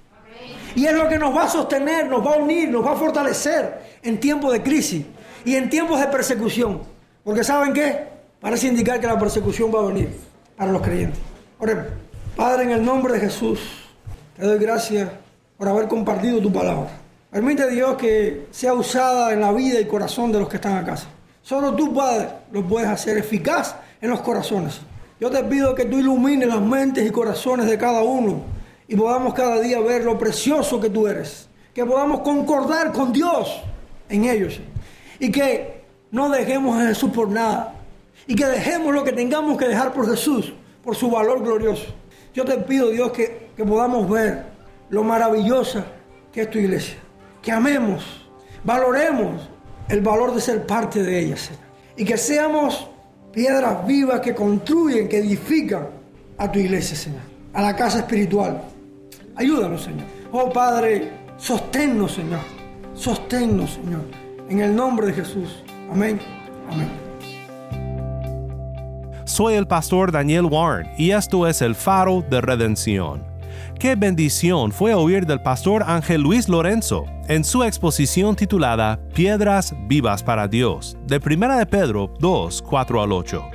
Y 0.75 0.85
es 0.85 0.93
lo 0.93 1.07
que 1.07 1.17
nos 1.17 1.35
va 1.35 1.45
a 1.45 1.49
sostener, 1.49 2.07
nos 2.07 2.25
va 2.25 2.35
a 2.35 2.37
unir, 2.37 2.69
nos 2.69 2.85
va 2.85 2.91
a 2.91 2.95
fortalecer 2.95 3.97
en 4.03 4.19
tiempos 4.19 4.51
de 4.51 4.61
crisis 4.61 5.05
y 5.45 5.55
en 5.55 5.69
tiempos 5.69 5.99
de 5.99 6.07
persecución. 6.07 6.81
Porque 7.23 7.43
¿saben 7.43 7.73
qué? 7.73 8.03
Parece 8.41 8.67
indicar 8.67 8.99
que 8.99 9.07
la 9.07 9.17
persecución 9.17 9.73
va 9.73 9.79
a 9.79 9.87
venir 9.87 10.09
para 10.57 10.71
los 10.71 10.81
creyentes. 10.81 11.19
Oremos. 11.59 11.85
Padre, 12.35 12.63
en 12.63 12.71
el 12.71 12.83
nombre 12.83 13.13
de 13.13 13.21
Jesús, 13.21 13.59
te 14.37 14.45
doy 14.45 14.59
gracias 14.59 15.09
por 15.57 15.69
haber 15.69 15.87
compartido 15.87 16.41
tu 16.41 16.51
palabra. 16.51 16.89
Permite 17.31 17.69
Dios 17.69 17.95
que 17.95 18.47
sea 18.51 18.73
usada 18.73 19.31
en 19.31 19.39
la 19.39 19.53
vida 19.53 19.79
y 19.79 19.85
corazón 19.85 20.31
de 20.33 20.39
los 20.39 20.49
que 20.49 20.57
están 20.57 20.75
acá. 20.75 20.95
Solo 21.41 21.73
tú, 21.73 21.93
Padre, 21.93 22.27
lo 22.51 22.63
puedes 22.67 22.89
hacer 22.89 23.17
eficaz 23.17 23.75
en 24.01 24.09
los 24.09 24.19
corazones. 24.19 24.81
Yo 25.19 25.31
te 25.31 25.43
pido 25.45 25.73
que 25.73 25.85
tú 25.85 25.99
ilumines 25.99 26.49
las 26.49 26.59
mentes 26.59 27.07
y 27.07 27.11
corazones 27.11 27.67
de 27.67 27.77
cada 27.77 28.01
uno 28.03 28.54
y 28.87 28.95
podamos 28.95 29.33
cada 29.33 29.59
día 29.59 29.79
ver 29.79 30.03
lo 30.03 30.17
precioso 30.17 30.79
que 30.79 30.89
tú 30.89 31.07
eres. 31.07 31.49
Que 31.73 31.85
podamos 31.85 32.21
concordar 32.21 32.91
con 32.91 33.11
Dios 33.11 33.61
en 34.09 34.25
ellos. 34.25 34.59
Y 35.19 35.31
que 35.31 35.83
no 36.11 36.29
dejemos 36.29 36.81
a 36.81 36.87
Jesús 36.87 37.11
por 37.11 37.29
nada 37.29 37.75
y 38.27 38.35
que 38.35 38.45
dejemos 38.45 38.93
lo 38.93 39.03
que 39.03 39.11
tengamos 39.11 39.57
que 39.57 39.67
dejar 39.67 39.93
por 39.93 40.09
Jesús, 40.09 40.53
por 40.83 40.95
su 40.95 41.09
valor 41.09 41.43
glorioso. 41.43 41.93
Yo 42.33 42.43
te 42.45 42.57
pido, 42.57 42.89
Dios, 42.89 43.11
que, 43.11 43.49
podamos 43.57 44.09
ver 44.09 44.45
lo 44.89 45.03
maravillosa 45.03 45.85
que 46.31 46.41
es 46.41 46.49
tu 46.49 46.57
iglesia. 46.57 46.97
Que 47.41 47.51
amemos, 47.51 48.27
valoremos 48.63 49.49
el 49.87 50.01
valor 50.01 50.33
de 50.33 50.41
ser 50.41 50.65
parte 50.65 51.03
de 51.03 51.19
ella, 51.19 51.37
Señor. 51.37 51.61
Y 51.95 52.03
que 52.03 52.17
seamos 52.17 52.89
piedras 53.31 53.85
vivas 53.85 54.19
que 54.21 54.33
construyen, 54.33 55.07
que 55.07 55.19
edifican 55.19 55.87
a 56.37 56.51
tu 56.51 56.59
iglesia, 56.59 56.95
Señor. 56.97 57.21
A 57.53 57.61
la 57.61 57.75
casa 57.75 57.99
espiritual. 57.99 58.63
Ayúdanos, 59.35 59.83
Señor. 59.83 60.05
Oh 60.31 60.49
Padre, 60.49 61.11
sosténnos, 61.37 62.13
Señor. 62.13 62.39
Sosténnos, 62.93 63.71
Señor. 63.71 64.01
En 64.49 64.59
el 64.59 64.75
nombre 64.75 65.07
de 65.07 65.13
Jesús. 65.13 65.63
Amén. 65.91 66.19
Amén. 66.71 66.89
Soy 69.25 69.55
el 69.55 69.67
pastor 69.67 70.11
Daniel 70.11 70.45
Warren 70.45 70.87
y 70.97 71.11
esto 71.11 71.47
es 71.47 71.61
el 71.61 71.75
faro 71.75 72.23
de 72.29 72.41
redención. 72.41 73.23
Qué 73.79 73.95
bendición 73.95 74.71
fue 74.71 74.93
oír 74.93 75.25
del 75.25 75.41
pastor 75.41 75.83
Ángel 75.83 76.21
Luis 76.21 76.47
Lorenzo 76.47 77.05
en 77.27 77.43
su 77.43 77.63
exposición 77.63 78.35
titulada 78.35 78.99
Piedras 79.13 79.75
vivas 79.87 80.23
para 80.23 80.47
Dios, 80.47 80.97
de 81.05 81.17
1 81.17 81.57
de 81.57 81.65
Pedro 81.65 82.13
2, 82.19 82.61
4 82.61 83.01
al 83.01 83.11
8. 83.11 83.54